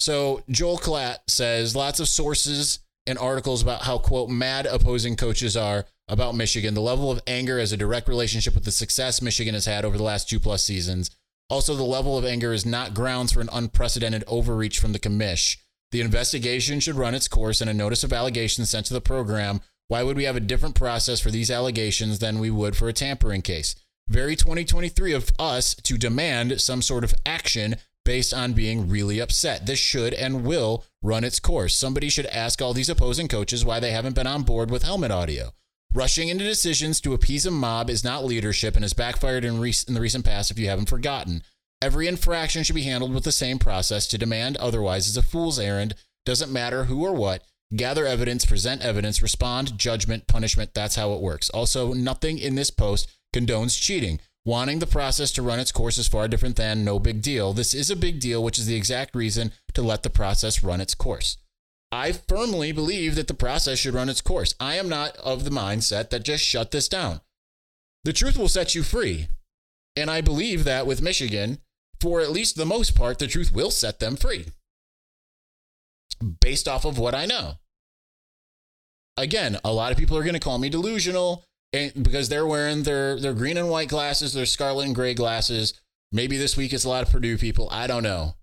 So 0.00 0.42
Joel 0.50 0.78
Klatt 0.78 1.18
says 1.28 1.76
lots 1.76 2.00
of 2.00 2.08
sources 2.08 2.80
and 3.06 3.18
articles 3.18 3.62
about 3.62 3.82
how 3.82 3.98
quote 3.98 4.30
mad 4.30 4.66
opposing 4.66 5.16
coaches 5.16 5.56
are 5.56 5.86
about 6.08 6.34
Michigan. 6.34 6.74
The 6.74 6.80
level 6.80 7.10
of 7.10 7.22
anger 7.26 7.58
has 7.58 7.72
a 7.72 7.76
direct 7.76 8.08
relationship 8.08 8.54
with 8.54 8.64
the 8.64 8.70
success 8.72 9.22
Michigan 9.22 9.54
has 9.54 9.66
had 9.66 9.84
over 9.84 9.96
the 9.96 10.02
last 10.02 10.28
two 10.28 10.40
plus 10.40 10.62
seasons. 10.64 11.10
Also, 11.50 11.74
the 11.74 11.82
level 11.82 12.16
of 12.16 12.24
anger 12.24 12.52
is 12.52 12.64
not 12.64 12.94
grounds 12.94 13.32
for 13.32 13.40
an 13.40 13.50
unprecedented 13.52 14.24
overreach 14.26 14.78
from 14.78 14.92
the 14.92 14.98
commish. 14.98 15.58
The 15.92 16.00
investigation 16.00 16.80
should 16.80 16.96
run 16.96 17.14
its 17.14 17.28
course 17.28 17.60
and 17.60 17.70
a 17.70 17.74
notice 17.74 18.02
of 18.02 18.12
allegations 18.12 18.70
sent 18.70 18.86
to 18.86 18.94
the 18.94 19.00
program. 19.00 19.60
Why 19.88 20.02
would 20.02 20.16
we 20.16 20.24
have 20.24 20.36
a 20.36 20.40
different 20.40 20.74
process 20.74 21.20
for 21.20 21.30
these 21.30 21.50
allegations 21.50 22.18
than 22.18 22.40
we 22.40 22.50
would 22.50 22.76
for 22.76 22.88
a 22.88 22.92
tampering 22.92 23.42
case? 23.42 23.76
Very 24.08 24.36
2023 24.36 25.12
of 25.12 25.30
us 25.38 25.74
to 25.74 25.96
demand 25.96 26.60
some 26.60 26.82
sort 26.82 27.04
of 27.04 27.14
action 27.24 27.76
based 28.04 28.34
on 28.34 28.52
being 28.52 28.88
really 28.88 29.18
upset. 29.18 29.66
This 29.66 29.78
should 29.78 30.12
and 30.14 30.44
will 30.44 30.84
run 31.02 31.24
its 31.24 31.40
course. 31.40 31.74
Somebody 31.74 32.08
should 32.08 32.26
ask 32.26 32.60
all 32.60 32.74
these 32.74 32.90
opposing 32.90 33.28
coaches 33.28 33.64
why 33.64 33.80
they 33.80 33.92
haven't 33.92 34.14
been 34.14 34.26
on 34.26 34.42
board 34.42 34.70
with 34.70 34.82
helmet 34.82 35.10
audio. 35.10 35.52
Rushing 35.94 36.28
into 36.28 36.44
decisions 36.44 37.00
to 37.00 37.14
appease 37.14 37.46
a 37.46 37.52
mob 37.52 37.88
is 37.88 38.02
not 38.02 38.24
leadership 38.24 38.74
and 38.74 38.82
has 38.82 38.92
backfired 38.92 39.44
in, 39.44 39.60
rec- 39.60 39.86
in 39.86 39.94
the 39.94 40.00
recent 40.00 40.24
past 40.24 40.50
if 40.50 40.58
you 40.58 40.68
haven't 40.68 40.88
forgotten. 40.88 41.44
Every 41.80 42.08
infraction 42.08 42.64
should 42.64 42.74
be 42.74 42.82
handled 42.82 43.14
with 43.14 43.22
the 43.22 43.30
same 43.30 43.60
process. 43.60 44.08
To 44.08 44.18
demand 44.18 44.56
otherwise 44.56 45.06
is 45.06 45.16
a 45.16 45.22
fool's 45.22 45.56
errand. 45.56 45.94
Doesn't 46.26 46.52
matter 46.52 46.86
who 46.86 47.04
or 47.04 47.12
what. 47.12 47.44
Gather 47.76 48.06
evidence, 48.06 48.44
present 48.44 48.82
evidence, 48.82 49.22
respond, 49.22 49.78
judgment, 49.78 50.26
punishment. 50.26 50.74
That's 50.74 50.96
how 50.96 51.12
it 51.12 51.20
works. 51.20 51.48
Also, 51.50 51.92
nothing 51.92 52.38
in 52.38 52.56
this 52.56 52.72
post 52.72 53.08
condones 53.32 53.80
cheating. 53.80 54.18
Wanting 54.44 54.80
the 54.80 54.86
process 54.88 55.30
to 55.32 55.42
run 55.42 55.60
its 55.60 55.70
course 55.70 55.96
is 55.96 56.08
far 56.08 56.26
different 56.26 56.56
than 56.56 56.84
no 56.84 56.98
big 56.98 57.22
deal. 57.22 57.52
This 57.52 57.72
is 57.72 57.88
a 57.88 57.96
big 57.96 58.18
deal, 58.18 58.42
which 58.42 58.58
is 58.58 58.66
the 58.66 58.76
exact 58.76 59.14
reason 59.14 59.52
to 59.74 59.82
let 59.82 60.02
the 60.02 60.10
process 60.10 60.64
run 60.64 60.80
its 60.80 60.94
course. 60.94 61.36
I 61.94 62.10
firmly 62.10 62.72
believe 62.72 63.14
that 63.14 63.28
the 63.28 63.34
process 63.34 63.78
should 63.78 63.94
run 63.94 64.08
its 64.08 64.20
course. 64.20 64.52
I 64.58 64.74
am 64.74 64.88
not 64.88 65.16
of 65.18 65.44
the 65.44 65.50
mindset 65.50 66.10
that 66.10 66.24
just 66.24 66.44
shut 66.44 66.72
this 66.72 66.88
down. 66.88 67.20
The 68.02 68.12
truth 68.12 68.36
will 68.36 68.48
set 68.48 68.74
you 68.74 68.82
free. 68.82 69.28
And 69.94 70.10
I 70.10 70.20
believe 70.20 70.64
that 70.64 70.88
with 70.88 71.00
Michigan, 71.00 71.58
for 72.00 72.20
at 72.20 72.32
least 72.32 72.56
the 72.56 72.66
most 72.66 72.96
part, 72.96 73.20
the 73.20 73.28
truth 73.28 73.54
will 73.54 73.70
set 73.70 74.00
them 74.00 74.16
free 74.16 74.46
based 76.40 76.66
off 76.66 76.84
of 76.84 76.98
what 76.98 77.14
I 77.14 77.26
know. 77.26 77.54
Again, 79.16 79.58
a 79.64 79.72
lot 79.72 79.92
of 79.92 79.98
people 79.98 80.16
are 80.16 80.24
going 80.24 80.34
to 80.34 80.40
call 80.40 80.58
me 80.58 80.68
delusional 80.68 81.44
because 81.72 82.28
they're 82.28 82.46
wearing 82.46 82.82
their, 82.82 83.20
their 83.20 83.34
green 83.34 83.56
and 83.56 83.68
white 83.68 83.88
glasses, 83.88 84.32
their 84.32 84.46
scarlet 84.46 84.86
and 84.86 84.96
gray 84.96 85.14
glasses. 85.14 85.80
Maybe 86.10 86.38
this 86.38 86.56
week 86.56 86.72
it's 86.72 86.84
a 86.84 86.88
lot 86.88 87.04
of 87.04 87.12
Purdue 87.12 87.38
people. 87.38 87.68
I 87.70 87.86
don't 87.86 88.02
know. 88.02 88.34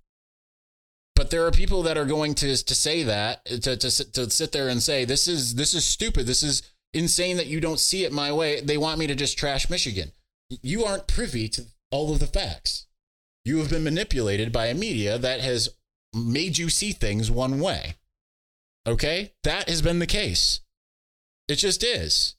But 1.21 1.29
there 1.29 1.45
are 1.45 1.51
people 1.51 1.83
that 1.83 1.99
are 1.99 2.05
going 2.05 2.33
to, 2.33 2.57
to 2.57 2.73
say 2.73 3.03
that, 3.03 3.45
to, 3.45 3.77
to, 3.77 4.11
to 4.11 4.29
sit 4.31 4.51
there 4.53 4.69
and 4.69 4.81
say, 4.81 5.05
this 5.05 5.27
is, 5.27 5.53
this 5.53 5.75
is 5.75 5.85
stupid. 5.85 6.25
This 6.25 6.41
is 6.41 6.63
insane 6.95 7.37
that 7.37 7.45
you 7.45 7.61
don't 7.61 7.79
see 7.79 8.05
it 8.05 8.11
my 8.11 8.31
way. 8.31 8.59
They 8.59 8.75
want 8.75 8.97
me 8.97 9.05
to 9.05 9.13
just 9.13 9.37
trash 9.37 9.69
Michigan. 9.69 10.13
You 10.49 10.83
aren't 10.83 11.05
privy 11.05 11.47
to 11.49 11.65
all 11.91 12.11
of 12.11 12.17
the 12.17 12.25
facts. 12.25 12.87
You 13.45 13.59
have 13.59 13.69
been 13.69 13.83
manipulated 13.83 14.51
by 14.51 14.65
a 14.65 14.73
media 14.73 15.19
that 15.19 15.41
has 15.41 15.69
made 16.11 16.57
you 16.57 16.69
see 16.69 16.91
things 16.91 17.29
one 17.29 17.59
way. 17.59 17.97
Okay? 18.87 19.33
That 19.43 19.69
has 19.69 19.83
been 19.83 19.99
the 19.99 20.07
case. 20.07 20.61
It 21.47 21.57
just 21.57 21.83
is. 21.83 22.33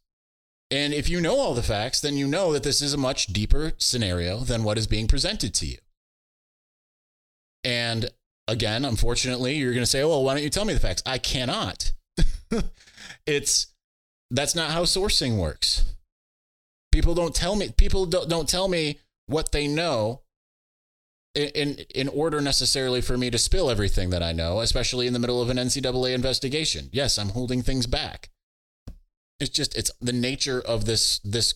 And 0.72 0.92
if 0.92 1.08
you 1.08 1.20
know 1.20 1.38
all 1.38 1.54
the 1.54 1.62
facts, 1.62 2.00
then 2.00 2.16
you 2.16 2.26
know 2.26 2.52
that 2.52 2.64
this 2.64 2.82
is 2.82 2.92
a 2.92 2.98
much 2.98 3.28
deeper 3.28 3.74
scenario 3.78 4.38
than 4.38 4.64
what 4.64 4.76
is 4.76 4.88
being 4.88 5.06
presented 5.06 5.54
to 5.54 5.66
you. 5.66 5.78
And 7.62 8.10
again, 8.52 8.84
unfortunately, 8.84 9.56
you're 9.56 9.72
going 9.72 9.82
to 9.82 9.90
say, 9.90 10.04
well, 10.04 10.22
why 10.22 10.34
don't 10.34 10.42
you 10.42 10.50
tell 10.50 10.64
me 10.64 10.74
the 10.74 10.80
facts? 10.80 11.02
I 11.04 11.18
cannot. 11.18 11.92
it's 13.26 13.68
that's 14.30 14.54
not 14.54 14.70
how 14.70 14.84
sourcing 14.84 15.38
works. 15.38 15.84
People 16.92 17.14
don't 17.14 17.34
tell 17.34 17.56
me 17.56 17.70
people 17.76 18.06
don't, 18.06 18.28
don't 18.28 18.48
tell 18.48 18.68
me 18.68 18.98
what 19.26 19.52
they 19.52 19.66
know 19.66 20.20
in 21.34 21.78
in 21.94 22.08
order 22.08 22.40
necessarily 22.40 23.00
for 23.00 23.16
me 23.16 23.30
to 23.30 23.38
spill 23.38 23.70
everything 23.70 24.10
that 24.10 24.22
I 24.22 24.32
know, 24.32 24.60
especially 24.60 25.06
in 25.06 25.14
the 25.14 25.18
middle 25.18 25.40
of 25.40 25.48
an 25.48 25.56
NCAA 25.56 26.14
investigation. 26.14 26.90
Yes, 26.92 27.18
I'm 27.18 27.30
holding 27.30 27.62
things 27.62 27.86
back. 27.86 28.28
It's 29.40 29.50
just 29.50 29.74
it's 29.76 29.90
the 30.00 30.12
nature 30.12 30.60
of 30.60 30.84
this 30.84 31.18
this 31.24 31.54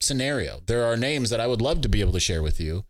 scenario. 0.00 0.60
There 0.66 0.84
are 0.84 0.96
names 0.96 1.30
that 1.30 1.40
I 1.40 1.48
would 1.48 1.60
love 1.60 1.80
to 1.80 1.88
be 1.88 2.00
able 2.00 2.12
to 2.12 2.20
share 2.20 2.42
with 2.42 2.60
you, 2.60 2.84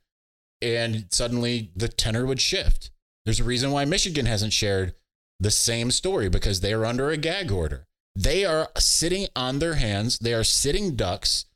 and 0.64 1.06
suddenly 1.10 1.70
the 1.76 1.88
tenor 1.88 2.24
would 2.26 2.40
shift. 2.40 2.90
There's 3.24 3.40
a 3.40 3.44
reason 3.44 3.70
why 3.70 3.84
Michigan 3.84 4.26
hasn't 4.26 4.52
shared 4.52 4.94
the 5.40 5.50
same 5.50 5.90
story 5.90 6.28
because 6.28 6.60
they 6.60 6.72
are 6.72 6.84
under 6.84 7.10
a 7.10 7.16
gag 7.16 7.50
order. 7.50 7.86
They 8.16 8.44
are 8.44 8.70
sitting 8.78 9.26
on 9.34 9.58
their 9.58 9.74
hands. 9.74 10.18
They 10.18 10.34
are 10.34 10.44
sitting 10.44 10.94
ducks, 10.94 11.46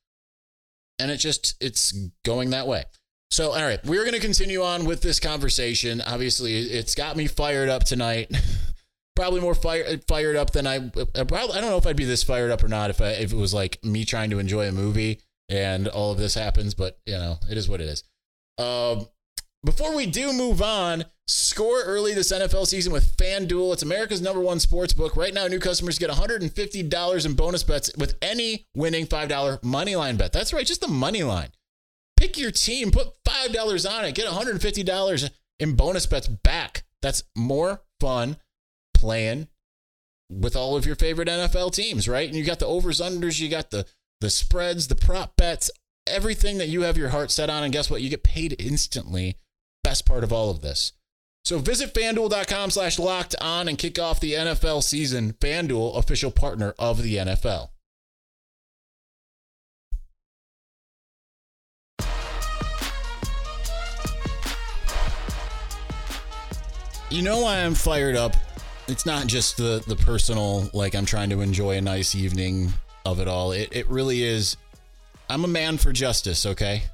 and 0.99 1.11
it 1.11 1.19
just 1.19 1.57
it's 1.61 1.93
going 2.25 2.51
that 2.51 2.67
way. 2.67 2.85
So, 3.31 3.51
all 3.51 3.63
right, 3.63 3.85
we're 3.85 4.05
going 4.05 4.15
to 4.15 4.21
continue 4.21 4.63
on 4.63 4.85
with 4.85 5.03
this 5.03 5.21
conversation. 5.21 6.01
Obviously, 6.01 6.57
it's 6.59 6.95
got 6.95 7.17
me 7.17 7.27
fired 7.27 7.69
up 7.69 7.85
tonight. 7.85 8.31
probably 9.17 9.41
more 9.41 9.55
fire, 9.55 9.99
fired 10.09 10.37
up 10.37 10.53
than 10.53 10.67
I. 10.67 10.77
Uh, 10.77 11.25
probably, 11.25 11.57
I 11.57 11.61
don't 11.61 11.71
know 11.71 11.77
if 11.77 11.87
I'd 11.87 11.97
be 11.97 12.05
this 12.05 12.23
fired 12.23 12.51
up 12.51 12.63
or 12.63 12.69
not 12.69 12.91
if 12.91 13.01
I, 13.01 13.11
if 13.11 13.33
it 13.33 13.37
was 13.37 13.53
like 13.53 13.85
me 13.85 14.05
trying 14.05 14.31
to 14.31 14.39
enjoy 14.39 14.67
a 14.69 14.73
movie 14.73 15.21
and 15.49 15.89
all 15.89 16.13
of 16.13 16.19
this 16.19 16.35
happens. 16.35 16.75
But 16.75 16.99
you 17.05 17.15
know, 17.19 17.39
it 17.51 17.59
is 17.59 17.69
what 17.69 17.81
it 17.81 17.89
is. 17.89 18.03
Um, 18.59 19.07
before 19.65 19.95
we 19.95 20.07
do 20.07 20.33
move 20.33 20.63
on, 20.63 21.05
score 21.27 21.83
early 21.83 22.15
this 22.15 22.33
NFL 22.33 22.67
season 22.67 22.93
with 22.93 23.17
FanDuel. 23.17 23.73
It's 23.73 23.83
America's 23.83 24.21
number 24.21 24.41
one 24.41 24.61
sports 24.61 24.93
book. 24.93 25.17
Right 25.17 25.35
now, 25.35 25.47
new 25.47 25.59
customers 25.59 25.99
get 25.99 26.11
$150 26.11 27.27
in 27.27 27.35
bonus 27.35 27.63
bets 27.63 27.91
with 27.97 28.17
any 28.23 28.67
winning 28.75 29.07
$5 29.07 29.65
money 29.65 29.97
line 29.97 30.17
bet. 30.17 30.33
That's 30.33 30.53
right, 30.53 30.67
just 30.67 30.81
the 30.81 30.89
money 30.89 31.23
line. 31.23 31.51
Pick 32.17 32.39
your 32.39 32.51
team, 32.51 32.91
put 32.91 33.09
$5 33.25 33.91
on 33.91 34.05
it, 34.05 34.15
get 34.15 34.27
$150 34.27 35.31
in 35.61 35.75
bonus 35.75 36.07
bets 36.07 36.29
back. 36.29 36.85
That's 37.03 37.25
more 37.37 37.83
fun 38.01 38.37
playing 38.95 39.49
with 40.31 40.57
all 40.57 40.77
of 40.77 40.85
your 40.85 40.97
favorite 40.97 41.29
NFL 41.29 41.73
teams, 41.73 42.09
right? 42.09 42.29
And 42.29 42.37
you 42.37 42.45
got 42.45 42.59
the 42.59 42.67
overs, 42.67 43.01
unders, 43.01 43.41
you 43.41 43.49
got 43.49 43.71
the 43.71 43.87
the 44.21 44.31
spreads, 44.31 44.89
the 44.89 44.97
prop 44.97 45.37
bets, 45.37 45.71
everything 46.13 46.59
that 46.59 46.69
you 46.69 46.83
have 46.83 46.97
your 46.97 47.11
heart 47.11 47.31
set 47.31 47.51
on. 47.51 47.63
And 47.63 47.73
guess 47.73 47.91
what? 47.91 48.03
You 48.03 48.11
get 48.11 48.23
paid 48.23 48.57
instantly. 48.59 49.37
Best 49.83 50.07
part 50.07 50.25
of 50.25 50.33
all 50.33 50.51
of 50.51 50.61
this. 50.61 50.93
So 51.45 51.59
visit 51.59 51.95
fanduel.com 51.95 52.71
slash 52.71 52.99
locked 52.99 53.35
on 53.41 53.69
and 53.69 53.79
kick 53.79 53.99
off 53.99 54.21
the 54.21 54.33
NFL 54.33 54.83
season. 54.83 55.33
FanDuel, 55.35 55.97
official 55.97 56.31
partner 56.31 56.75
of 56.79 57.03
the 57.03 57.17
NFL. 57.17 57.71
You 67.11 67.23
know 67.23 67.41
why 67.41 67.61
I'm 67.61 67.75
fired 67.75 68.17
up 68.17 68.37
it's 68.89 69.05
not 69.05 69.27
just 69.27 69.57
the 69.57 69.83
the 69.87 69.97
personal 69.97 70.69
like 70.73 70.95
I'm 70.95 71.05
trying 71.05 71.31
to 71.31 71.43
enjoy 71.43 71.77
a 71.77 71.81
nice 71.81 72.15
evening 72.15 72.73
of 73.05 73.21
it 73.21 73.29
all. 73.29 73.53
It 73.53 73.69
it 73.71 73.89
really 73.89 74.23
is 74.23 74.57
I'm 75.29 75.45
a 75.45 75.49
man 75.49 75.79
for 75.79 75.93
justice, 75.93 76.47
okay? 76.47 76.85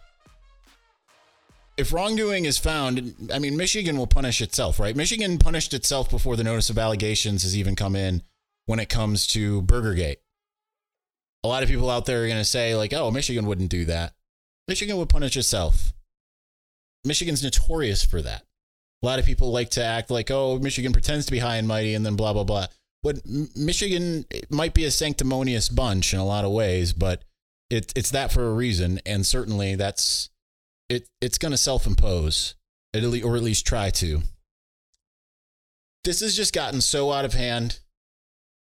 If 1.76 1.92
wrongdoing 1.92 2.44
is 2.44 2.58
found, 2.58 3.30
I 3.32 3.38
mean 3.38 3.56
Michigan 3.56 3.96
will 3.96 4.06
punish 4.06 4.40
itself, 4.40 4.78
right? 4.78 4.94
Michigan 4.94 5.38
punished 5.38 5.74
itself 5.74 6.10
before 6.10 6.36
the 6.36 6.44
notice 6.44 6.70
of 6.70 6.78
allegations 6.78 7.42
has 7.42 7.56
even 7.56 7.76
come 7.76 7.96
in 7.96 8.22
when 8.66 8.78
it 8.78 8.88
comes 8.88 9.26
to 9.28 9.62
Burgergate. 9.62 10.18
A 11.42 11.48
lot 11.48 11.62
of 11.62 11.68
people 11.68 11.90
out 11.90 12.06
there 12.06 12.22
are 12.22 12.26
going 12.26 12.38
to 12.38 12.44
say 12.44 12.74
like, 12.76 12.92
"Oh, 12.92 13.10
Michigan 13.10 13.46
wouldn't 13.46 13.70
do 13.70 13.84
that." 13.86 14.14
Michigan 14.68 14.96
would 14.96 15.08
punish 15.08 15.36
itself. 15.36 15.92
Michigan's 17.04 17.42
notorious 17.42 18.04
for 18.04 18.22
that. 18.22 18.44
A 19.02 19.06
lot 19.06 19.18
of 19.18 19.26
people 19.26 19.50
like 19.50 19.70
to 19.70 19.84
act 19.84 20.10
like, 20.10 20.30
oh, 20.30 20.58
Michigan 20.58 20.92
pretends 20.92 21.26
to 21.26 21.32
be 21.32 21.38
high 21.38 21.56
and 21.56 21.68
mighty 21.68 21.94
and 21.94 22.06
then 22.06 22.16
blah, 22.16 22.32
blah, 22.32 22.44
blah. 22.44 22.66
But 23.02 23.20
Michigan 23.54 24.24
might 24.48 24.72
be 24.72 24.86
a 24.86 24.90
sanctimonious 24.90 25.68
bunch 25.68 26.14
in 26.14 26.20
a 26.20 26.24
lot 26.24 26.46
of 26.46 26.52
ways, 26.52 26.94
but 26.94 27.22
it, 27.70 27.92
it's 27.96 28.10
that 28.10 28.32
for 28.32 28.46
a 28.46 28.52
reason. 28.54 29.00
And 29.06 29.26
certainly 29.26 29.74
that's 29.74 30.30
it, 30.88 31.08
it's 31.20 31.38
going 31.38 31.52
to 31.52 31.58
self 31.58 31.86
impose, 31.86 32.54
or 32.94 32.98
at 33.36 33.42
least 33.42 33.66
try 33.66 33.90
to. 33.90 34.22
This 36.04 36.20
has 36.20 36.36
just 36.36 36.52
gotten 36.52 36.80
so 36.80 37.12
out 37.12 37.24
of 37.24 37.32
hand 37.32 37.80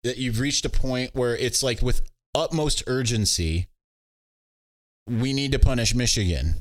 that 0.03 0.17
you've 0.17 0.39
reached 0.39 0.65
a 0.65 0.69
point 0.69 1.15
where 1.15 1.35
it's 1.35 1.63
like 1.63 1.81
with 1.81 2.01
utmost 2.35 2.83
urgency, 2.87 3.67
we 5.07 5.31
need 5.31 5.51
to 5.53 5.59
punish 5.59 5.95
Michigan. 5.95 6.55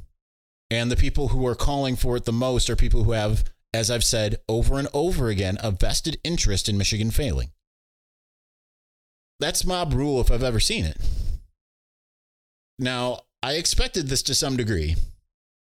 And 0.70 0.90
the 0.90 0.96
people 0.96 1.28
who 1.28 1.44
are 1.46 1.56
calling 1.56 1.96
for 1.96 2.16
it 2.16 2.24
the 2.24 2.32
most 2.32 2.70
are 2.70 2.76
people 2.76 3.02
who 3.02 3.12
have 3.12 3.44
as 3.72 3.90
I've 3.90 4.04
said 4.04 4.36
over 4.48 4.78
and 4.78 4.88
over 4.92 5.28
again, 5.28 5.58
a 5.62 5.70
vested 5.70 6.18
interest 6.24 6.68
in 6.68 6.76
Michigan 6.76 7.10
failing. 7.10 7.50
That's 9.38 9.64
mob 9.64 9.94
rule 9.94 10.20
if 10.20 10.30
I've 10.30 10.42
ever 10.42 10.60
seen 10.60 10.84
it. 10.84 10.96
Now, 12.80 13.20
I 13.42 13.52
expected 13.54 14.08
this 14.08 14.22
to 14.24 14.34
some 14.34 14.56
degree. 14.56 14.96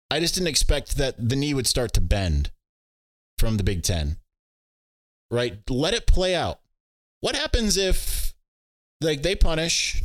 I 0.09 0.19
just 0.19 0.33
didn't 0.33 0.47
expect 0.47 0.97
that 0.97 1.29
the 1.29 1.35
knee 1.35 1.53
would 1.53 1.67
start 1.67 1.93
to 1.93 2.01
bend 2.01 2.51
from 3.37 3.57
the 3.57 3.63
Big 3.63 3.83
Ten. 3.83 4.17
Right? 5.31 5.59
Let 5.69 5.93
it 5.93 6.07
play 6.07 6.35
out. 6.35 6.59
What 7.21 7.35
happens 7.35 7.77
if 7.77 8.33
like 8.99 9.21
they 9.21 9.35
punish, 9.35 10.03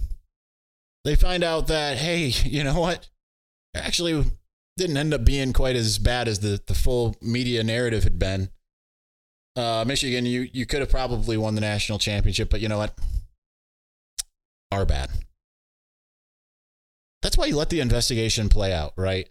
they 1.05 1.17
find 1.17 1.43
out 1.43 1.67
that, 1.69 1.97
hey, 1.97 2.27
you 2.45 2.63
know 2.63 2.79
what? 2.79 3.09
Actually, 3.75 4.25
didn't 4.77 4.97
end 4.97 5.15
up 5.15 5.25
being 5.25 5.53
quite 5.53 5.77
as 5.77 5.99
bad 5.99 6.29
as 6.29 6.41
the, 6.41 6.61
the 6.67 6.75
full 6.75 7.17
media 7.23 7.65
narrative 7.65 8.05
had 8.05 8.19
been. 8.19 8.51
Uh, 9.57 9.85
Michigan, 9.87 10.25
you, 10.27 10.49
you 10.53 10.67
could 10.67 10.81
have 10.81 10.91
probably 10.91 11.37
won 11.37 11.55
the 11.55 11.61
national 11.61 11.99
championship, 11.99 12.51
but 12.51 12.61
you 12.61 12.69
know 12.69 12.79
what? 12.79 12.97
Are 14.71 14.85
bad. 14.85 15.11
That's 17.23 17.37
why 17.37 17.47
you 17.47 17.57
let 17.57 17.71
the 17.71 17.81
investigation 17.81 18.49
play 18.49 18.73
out, 18.73 18.93
right? 18.97 19.29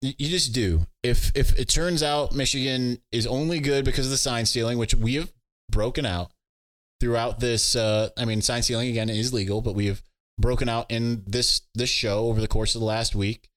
You, 0.00 0.28
just 0.28 0.52
do. 0.52 0.86
If 1.02 1.32
if 1.34 1.58
it 1.58 1.68
turns 1.68 2.02
out 2.02 2.34
Michigan 2.34 2.98
is 3.10 3.26
only 3.26 3.58
good 3.58 3.84
because 3.84 4.06
of 4.06 4.10
the 4.10 4.18
sign 4.18 4.44
stealing, 4.44 4.76
which 4.76 4.94
we 4.94 5.14
have 5.14 5.32
broken 5.70 6.04
out 6.04 6.30
throughout 7.00 7.40
this, 7.40 7.74
uh, 7.74 8.10
I 8.16 8.26
mean, 8.26 8.42
sign 8.42 8.62
stealing 8.62 8.90
again 8.90 9.08
is 9.08 9.32
legal, 9.32 9.62
but 9.62 9.74
we 9.74 9.86
have 9.86 10.02
broken 10.38 10.68
out 10.68 10.90
in 10.90 11.22
this 11.26 11.62
this 11.74 11.88
show 11.90 12.26
over 12.26 12.40
the 12.40 12.48
course 12.48 12.74
of 12.74 12.80
the 12.80 12.86
last 12.86 13.14
week 13.14 13.48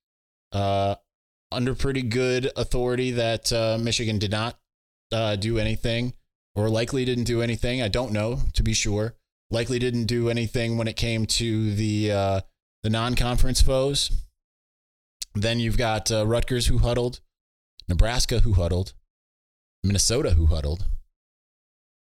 uh, 0.54 0.96
under 1.52 1.76
pretty 1.76 2.02
good 2.02 2.52
authority 2.56 3.12
that 3.12 3.52
uh, 3.52 3.78
Michigan 3.80 4.18
did 4.20 4.32
not 4.32 4.58
uh, 5.12 5.36
do 5.36 5.58
anything 5.58 6.14
or 6.56 6.70
likely 6.70 7.06
didn't 7.06 7.26
do 7.26 7.42
anything. 7.42 7.82
I 7.82 7.88
don't 7.88 8.12
know 8.12 8.40
to 8.54 8.64
be 8.64 8.74
sure. 8.74 9.16
Likely 9.50 9.80
didn't 9.80 10.06
do 10.06 10.30
anything 10.30 10.78
when 10.78 10.88
it 10.88 10.96
came 10.96 11.26
to 11.26 11.74
the 11.74 12.12
uh, 12.12 12.42
the 12.84 12.90
non-conference 12.90 13.62
foes. 13.62 14.12
Then 15.36 15.60
you've 15.60 15.78
got 15.78 16.12
uh, 16.12 16.26
Rutgers 16.26 16.68
who 16.68 16.80
huddled, 16.80 17.20
Nebraska 17.88 18.40
who 18.40 18.54
huddled, 18.54 18.94
Minnesota 19.84 20.32
who 20.32 20.48
huddled, 20.48 20.86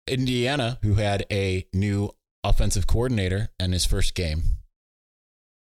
Indiana 0.07 0.79
who 0.83 0.95
had 0.95 1.25
a 1.31 1.65
new 1.73 2.11
offensive 2.43 2.87
coordinator 2.87 3.49
in 3.59 3.71
his 3.71 3.85
first 3.85 4.13
game, 4.13 4.43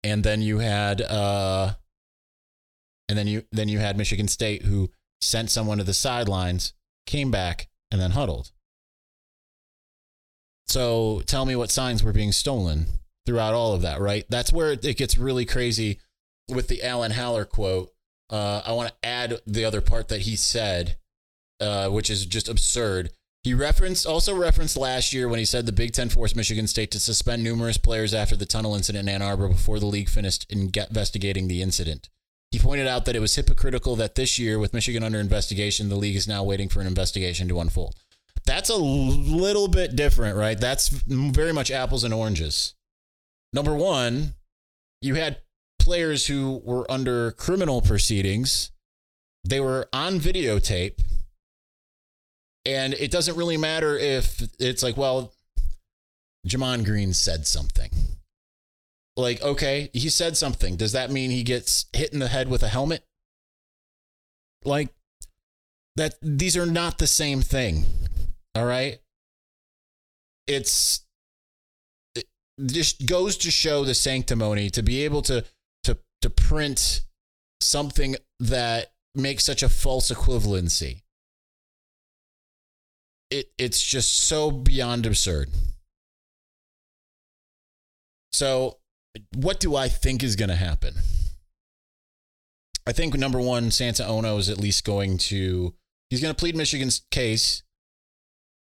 and 0.03 0.23
then 0.23 0.41
you 0.41 0.59
had 0.59 1.01
uh, 1.01 1.73
and 3.09 3.17
then 3.17 3.27
you 3.27 3.43
then 3.51 3.67
you 3.67 3.79
had 3.79 3.97
Michigan 3.97 4.27
State 4.27 4.63
who 4.63 4.89
sent 5.21 5.49
someone 5.49 5.77
to 5.79 5.83
the 5.83 5.93
sidelines, 5.93 6.73
came 7.05 7.31
back, 7.31 7.67
and 7.91 7.99
then 7.99 8.11
huddled. 8.11 8.51
So 10.67 11.21
tell 11.25 11.45
me 11.45 11.55
what 11.55 11.71
signs 11.71 12.03
were 12.03 12.13
being 12.13 12.31
stolen 12.31 12.87
throughout 13.27 13.53
all 13.53 13.73
of 13.73 13.81
that, 13.83 13.99
right? 13.99 14.25
That's 14.29 14.53
where 14.53 14.71
it 14.71 14.97
gets 14.97 15.17
really 15.17 15.45
crazy 15.45 15.99
with 16.47 16.69
the 16.69 16.81
Alan 16.81 17.11
Haller 17.11 17.45
quote. 17.45 17.91
Uh, 18.29 18.61
I 18.65 18.71
want 18.71 18.89
to 18.89 19.07
add 19.07 19.41
the 19.45 19.65
other 19.65 19.81
part 19.81 20.07
that 20.07 20.21
he 20.21 20.35
said, 20.35 20.97
uh, 21.59 21.89
which 21.89 22.09
is 22.09 22.25
just 22.25 22.47
absurd. 22.47 23.11
He 23.43 23.53
referenced 23.53 24.07
also 24.07 24.35
referenced 24.35 24.77
last 24.77 25.13
year 25.13 25.27
when 25.27 25.39
he 25.39 25.45
said 25.45 25.65
the 25.65 25.71
Big 25.71 25.91
Ten 25.91 26.09
forced 26.09 26.35
Michigan 26.35 26.67
State 26.67 26.89
to 26.91 26.99
suspend 26.99 27.43
numerous 27.43 27.77
players 27.77 28.13
after 28.13 28.35
the 28.35 28.45
tunnel 28.45 28.75
incident 28.75 29.07
in 29.07 29.15
Ann 29.15 29.21
Arbor 29.21 29.49
before 29.49 29.79
the 29.79 29.85
league 29.85 30.09
finished 30.09 30.45
investigating 30.49 31.47
the 31.47 31.61
incident. 31.61 32.09
He 32.51 32.59
pointed 32.59 32.87
out 32.87 33.05
that 33.05 33.15
it 33.15 33.19
was 33.19 33.35
hypocritical 33.35 33.97
that 33.97 34.15
this 34.15 34.39
year, 34.39 34.57
with 34.57 34.73
Michigan 34.73 35.03
under 35.03 35.19
investigation, 35.19 35.89
the 35.89 35.95
league 35.95 36.15
is 36.15 36.29
now 36.29 36.43
waiting 36.43 36.69
for 36.69 36.79
an 36.79 36.87
investigation 36.87 37.49
to 37.49 37.59
unfold. 37.59 37.95
That's 38.45 38.69
a 38.69 38.77
little 38.77 39.67
bit 39.67 39.97
different, 39.97 40.37
right? 40.37 40.57
That's 40.57 40.87
very 40.87 41.51
much 41.51 41.71
apples 41.71 42.05
and 42.05 42.13
oranges. 42.13 42.73
Number 43.53 43.75
one, 43.75 44.35
you 45.01 45.15
had 45.15 45.37
players 45.79 46.27
who 46.27 46.61
were 46.63 46.89
under 46.91 47.31
criminal 47.31 47.81
proceedings, 47.81 48.71
they 49.43 49.59
were 49.59 49.87
on 49.93 50.19
videotape. 50.19 50.99
And 52.65 52.93
it 52.95 53.11
doesn't 53.11 53.37
really 53.37 53.55
matter 53.55 53.97
if 53.97 54.41
it's 54.59 54.83
like, 54.83 54.97
well, 54.97 55.33
Gemon 56.45 56.83
Green 56.83 57.13
said 57.13 57.47
something 57.47 57.89
like, 59.17 59.41
okay, 59.41 59.89
he 59.93 60.09
said 60.09 60.37
something. 60.37 60.77
Does 60.77 60.91
that 60.91 61.11
mean 61.11 61.31
he 61.31 61.43
gets 61.43 61.87
hit 61.91 62.13
in 62.13 62.19
the 62.19 62.27
head 62.27 62.47
with 62.47 62.63
a 62.63 62.67
helmet? 62.67 63.03
Like, 64.63 64.89
that 65.95 66.15
these 66.21 66.55
are 66.55 66.67
not 66.67 66.99
the 66.99 67.07
same 67.07 67.41
thing. 67.41 67.85
All 68.53 68.65
right. 68.65 68.99
It's 70.45 70.99
it 70.99 71.06
just 72.65 73.05
goes 73.05 73.37
to 73.37 73.51
show 73.51 73.83
the 73.83 73.93
sanctimony 73.93 74.69
to 74.71 74.81
be 74.81 75.03
able 75.03 75.21
to 75.23 75.43
to 75.83 75.97
to 76.21 76.29
print 76.29 77.01
something 77.61 78.15
that 78.39 78.93
makes 79.15 79.43
such 79.43 79.63
a 79.63 79.69
false 79.69 80.11
equivalency. 80.11 81.01
it 83.29 83.51
it's 83.57 83.81
just 83.81 84.21
so 84.21 84.51
beyond 84.51 85.05
absurd. 85.05 85.49
So, 88.31 88.77
what 89.35 89.59
do 89.59 89.75
I 89.75 89.87
think 89.87 90.23
is 90.23 90.35
going 90.35 90.49
to 90.49 90.55
happen? 90.55 90.95
I 92.85 92.91
think 92.91 93.15
number 93.15 93.39
one, 93.39 93.71
Santa 93.71 94.05
Ono 94.07 94.37
is 94.37 94.49
at 94.49 94.59
least 94.59 94.85
going 94.85 95.17
to 95.17 95.73
he's 96.09 96.21
going 96.21 96.33
to 96.33 96.39
plead 96.39 96.55
Michigan's 96.55 97.01
case. 97.11 97.63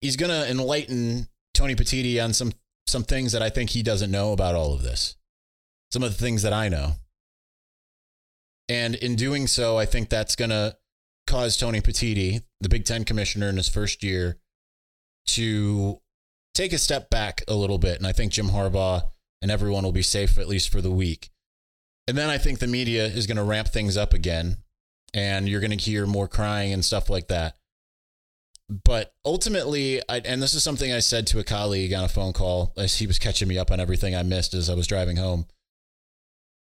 He's 0.02 0.16
going 0.16 0.32
to 0.32 0.50
enlighten 0.50 1.28
Tony 1.54 1.76
Petitti 1.76 2.24
on 2.24 2.34
some 2.34 2.52
some 2.88 3.04
things 3.04 3.32
that 3.34 3.42
I 3.42 3.50
think 3.50 3.72
he 3.72 3.84
doesn't 3.84 4.12
know 4.12 4.32
about 4.32 4.56
all 4.56 4.74
of 4.74 4.82
this. 4.82 5.16
Some 5.92 6.04
of 6.04 6.12
the 6.12 6.24
things 6.24 6.42
that 6.42 6.54
I 6.54 6.70
know. 6.70 6.94
And 8.70 8.96
in 8.96 9.16
doing 9.16 9.48
so, 9.48 9.78
I 9.78 9.86
think 9.86 10.10
that's 10.10 10.36
going 10.36 10.50
to 10.50 10.78
cause 11.26 11.58
Tony 11.58 11.82
Petitti, 11.82 12.44
the 12.60 12.70
Big 12.70 12.86
Ten 12.86 13.04
commissioner 13.04 13.50
in 13.50 13.58
his 13.58 13.70
first 13.70 14.04
year, 14.04 14.40
to 15.28 16.02
take 16.54 16.74
a 16.74 16.78
step 16.78 17.10
back 17.10 17.44
a 17.48 17.54
little 17.54 17.78
bit. 17.78 17.98
And 17.98 18.08
I 18.08 18.12
think 18.12 18.32
Jim 18.32 18.48
Harbaugh 18.48 19.04
and 19.42 19.52
everyone 19.52 19.84
will 19.84 19.92
be 19.92 20.02
safe 20.02 20.38
at 20.38 20.48
least 20.48 20.70
for 20.70 20.82
the 20.82 20.92
week. 20.92 21.30
And 22.08 22.18
then 22.18 22.30
I 22.30 22.38
think 22.38 22.60
the 22.60 22.68
media 22.68 23.06
is 23.06 23.28
going 23.28 23.38
to 23.38 23.44
ramp 23.44 23.68
things 23.68 23.98
up 23.98 24.14
again 24.14 24.58
and 25.14 25.48
you're 25.48 25.60
going 25.60 25.78
to 25.78 25.84
hear 25.84 26.06
more 26.06 26.28
crying 26.28 26.74
and 26.74 26.84
stuff 26.84 27.10
like 27.10 27.28
that. 27.28 27.56
But 28.70 29.14
ultimately, 29.24 30.02
I, 30.10 30.20
and 30.26 30.42
this 30.42 30.54
is 30.54 30.64
something 30.64 30.92
I 30.92 31.00
said 31.00 31.26
to 31.28 31.40
a 31.40 31.44
colleague 31.44 31.94
on 31.94 32.04
a 32.04 32.10
phone 32.10 32.34
call 32.34 32.74
as 32.76 32.98
he 32.98 33.08
was 33.08 33.18
catching 33.18 33.48
me 33.48 33.58
up 33.58 33.72
on 33.72 33.80
everything 33.80 34.14
I 34.14 34.24
missed 34.24 34.54
as 34.54 34.70
I 34.70 34.76
was 34.76 34.88
driving 34.88 35.18
home. 35.18 35.46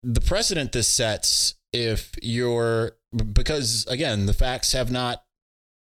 The 0.03 0.21
precedent 0.21 0.73
this 0.73 0.89
sets, 0.89 1.57
if 1.73 2.13
you're, 2.23 2.93
because 3.33 3.87
again, 3.87 4.27
the 4.27 4.33
facts 4.33 4.73
have 4.73 4.91
not 4.91 5.25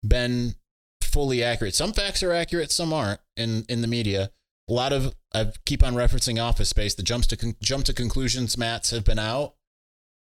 been 0.05 0.55
fully 1.01 1.41
accurate. 1.41 1.73
Some 1.73 1.93
facts 1.93 2.21
are 2.21 2.33
accurate, 2.33 2.71
some 2.71 2.91
aren't 2.91 3.21
in, 3.37 3.65
in 3.69 3.81
the 3.81 3.87
media 3.87 4.31
a 4.69 4.73
lot 4.73 4.93
of 4.93 5.13
I 5.33 5.51
keep 5.65 5.83
on 5.83 5.95
referencing 5.95 6.41
Office 6.41 6.69
Space. 6.69 6.95
The 6.95 7.03
jumps 7.03 7.27
to 7.27 7.37
con- 7.37 7.55
jump 7.61 7.85
to 7.85 7.93
conclusions 7.93 8.57
mats 8.57 8.91
have 8.91 9.03
been 9.03 9.19
out. 9.19 9.55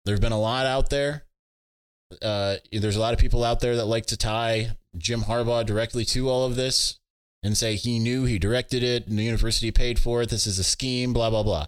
There've 0.04 0.20
been 0.20 0.32
a 0.32 0.40
lot 0.40 0.66
out 0.66 0.90
there. 0.90 1.24
Uh, 2.20 2.56
there's 2.70 2.96
a 2.96 3.00
lot 3.00 3.14
of 3.14 3.20
people 3.20 3.44
out 3.44 3.60
there 3.60 3.76
that 3.76 3.86
like 3.86 4.06
to 4.06 4.16
tie 4.16 4.76
Jim 4.96 5.22
Harbaugh 5.22 5.64
directly 5.64 6.04
to 6.06 6.28
all 6.28 6.44
of 6.44 6.56
this 6.56 6.98
and 7.42 7.56
say 7.56 7.74
he 7.74 7.98
knew 7.98 8.24
he 8.24 8.38
directed 8.38 8.82
it 8.82 9.06
and 9.06 9.18
the 9.18 9.24
university 9.24 9.70
paid 9.70 9.98
for 9.98 10.22
it. 10.22 10.30
This 10.30 10.46
is 10.46 10.58
a 10.58 10.64
scheme, 10.64 11.12
blah 11.12 11.30
blah 11.30 11.42
blah. 11.42 11.66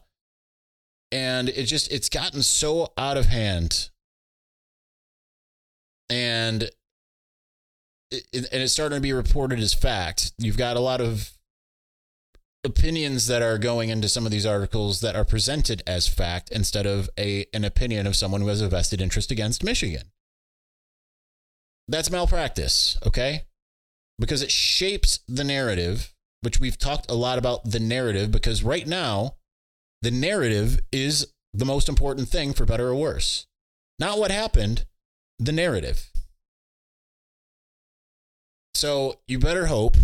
And 1.11 1.49
it 1.49 1.65
just 1.65 1.91
it's 1.93 2.09
gotten 2.09 2.43
so 2.43 2.93
out 2.97 3.17
of 3.17 3.27
hand. 3.27 3.91
And 6.11 6.71
it, 8.11 8.27
and 8.33 8.63
it's 8.63 8.73
starting 8.73 8.97
to 8.97 9.03
be 9.03 9.13
reported 9.13 9.59
as 9.59 9.75
fact. 9.75 10.33
You've 10.39 10.59
got 10.59 10.77
a 10.77 10.81
lot 10.81 11.01
of 11.01 11.33
opinions 12.65 13.27
that 13.27 13.43
are 13.43 13.59
going 13.59 13.91
into 13.91 14.09
some 14.09 14.25
of 14.25 14.33
these 14.33 14.47
articles 14.47 15.01
that 15.03 15.15
are 15.15 15.25
presented 15.25 15.83
as 15.87 16.09
fact 16.09 16.51
instead 16.51 16.87
of 16.87 17.11
a 17.19 17.47
an 17.53 17.65
opinion 17.65 18.07
of 18.07 18.17
someone 18.17 18.41
who 18.41 18.49
has 18.49 18.61
a 18.61 18.69
vested 18.69 19.01
interest 19.01 19.31
against 19.31 19.65
Michigan. 19.65 20.11
That's 21.89 22.11
malpractice, 22.11 22.99
okay? 23.07 23.43
Because 24.19 24.43
it 24.43 24.51
shapes 24.51 25.21
the 25.29 25.45
narrative, 25.45 26.15
which 26.41 26.61
we've 26.61 26.79
talked 26.79 27.11
a 27.11 27.15
lot 27.15 27.39
about 27.39 27.71
the 27.71 27.81
narrative 27.81 28.31
because 28.31 28.63
right 28.63 28.87
now 28.87 29.37
the 30.03 30.11
narrative 30.11 30.81
is 30.93 31.33
the 31.53 31.65
most 31.65 31.89
important 31.89 32.29
thing 32.29 32.53
for 32.53 32.65
better 32.65 32.89
or 32.89 32.95
worse. 32.95 33.47
Not 33.99 34.19
what 34.19 34.31
happened, 34.31 34.87
the 35.39 35.53
narrative. 35.53 36.11
So 38.75 39.21
you 39.29 39.39
better 39.39 39.67
hope 39.67 39.97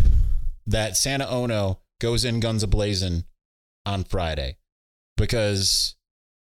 that 0.66 0.96
Santa 0.96 1.28
Ono 1.28 1.80
goes 2.00 2.24
in 2.24 2.40
guns 2.40 2.64
ablazing 2.64 3.24
on 3.84 4.04
Friday 4.04 4.56
because 5.16 5.96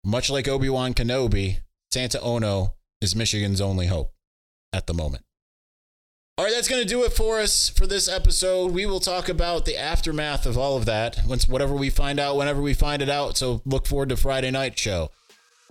much 0.04 0.30
like 0.30 0.48
Obi-Wan 0.48 0.94
Kenobi, 0.94 1.60
Santa 1.92 2.22
Ono 2.22 2.76
is 3.02 3.16
Michigan's 3.16 3.60
only 3.60 3.88
hope 3.88 4.15
at 4.74 4.88
the 4.88 4.94
moment. 4.94 5.24
All 6.38 6.44
right, 6.44 6.54
that's 6.54 6.68
going 6.68 6.82
to 6.82 6.88
do 6.88 7.04
it 7.06 7.14
for 7.14 7.40
us 7.40 7.70
for 7.70 7.88
this 7.88 8.10
episode. 8.10 8.74
We 8.74 8.86
will 8.86 9.00
talk 9.00 9.30
about 9.30 9.64
the 9.64 9.78
aftermath 9.78 10.46
of 10.46 10.58
all 10.58 10.76
of 10.76 10.84
that 10.86 11.20
once 11.26 11.48
whatever 11.48 11.74
we 11.74 11.90
find 11.90 12.20
out 12.20 12.36
whenever 12.36 12.62
we 12.62 12.74
find 12.74 13.02
it 13.02 13.08
out. 13.08 13.38
So 13.38 13.62
look 13.66 13.88
forward 13.88 14.10
to 14.10 14.18
Friday 14.18 14.52
night 14.52 14.78
show. 14.78 15.12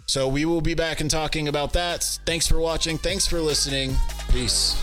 So 0.07 0.27
we 0.27 0.47
will 0.47 0.63
be 0.63 0.75
back 0.75 1.01
and 1.01 1.11
talking 1.11 1.49
about 1.49 1.75
that. 1.75 2.19
Thanks 2.25 2.47
for 2.47 2.59
watching. 2.59 2.97
Thanks 2.97 3.27
for 3.27 3.41
listening. 3.41 3.95
Peace. 4.31 4.83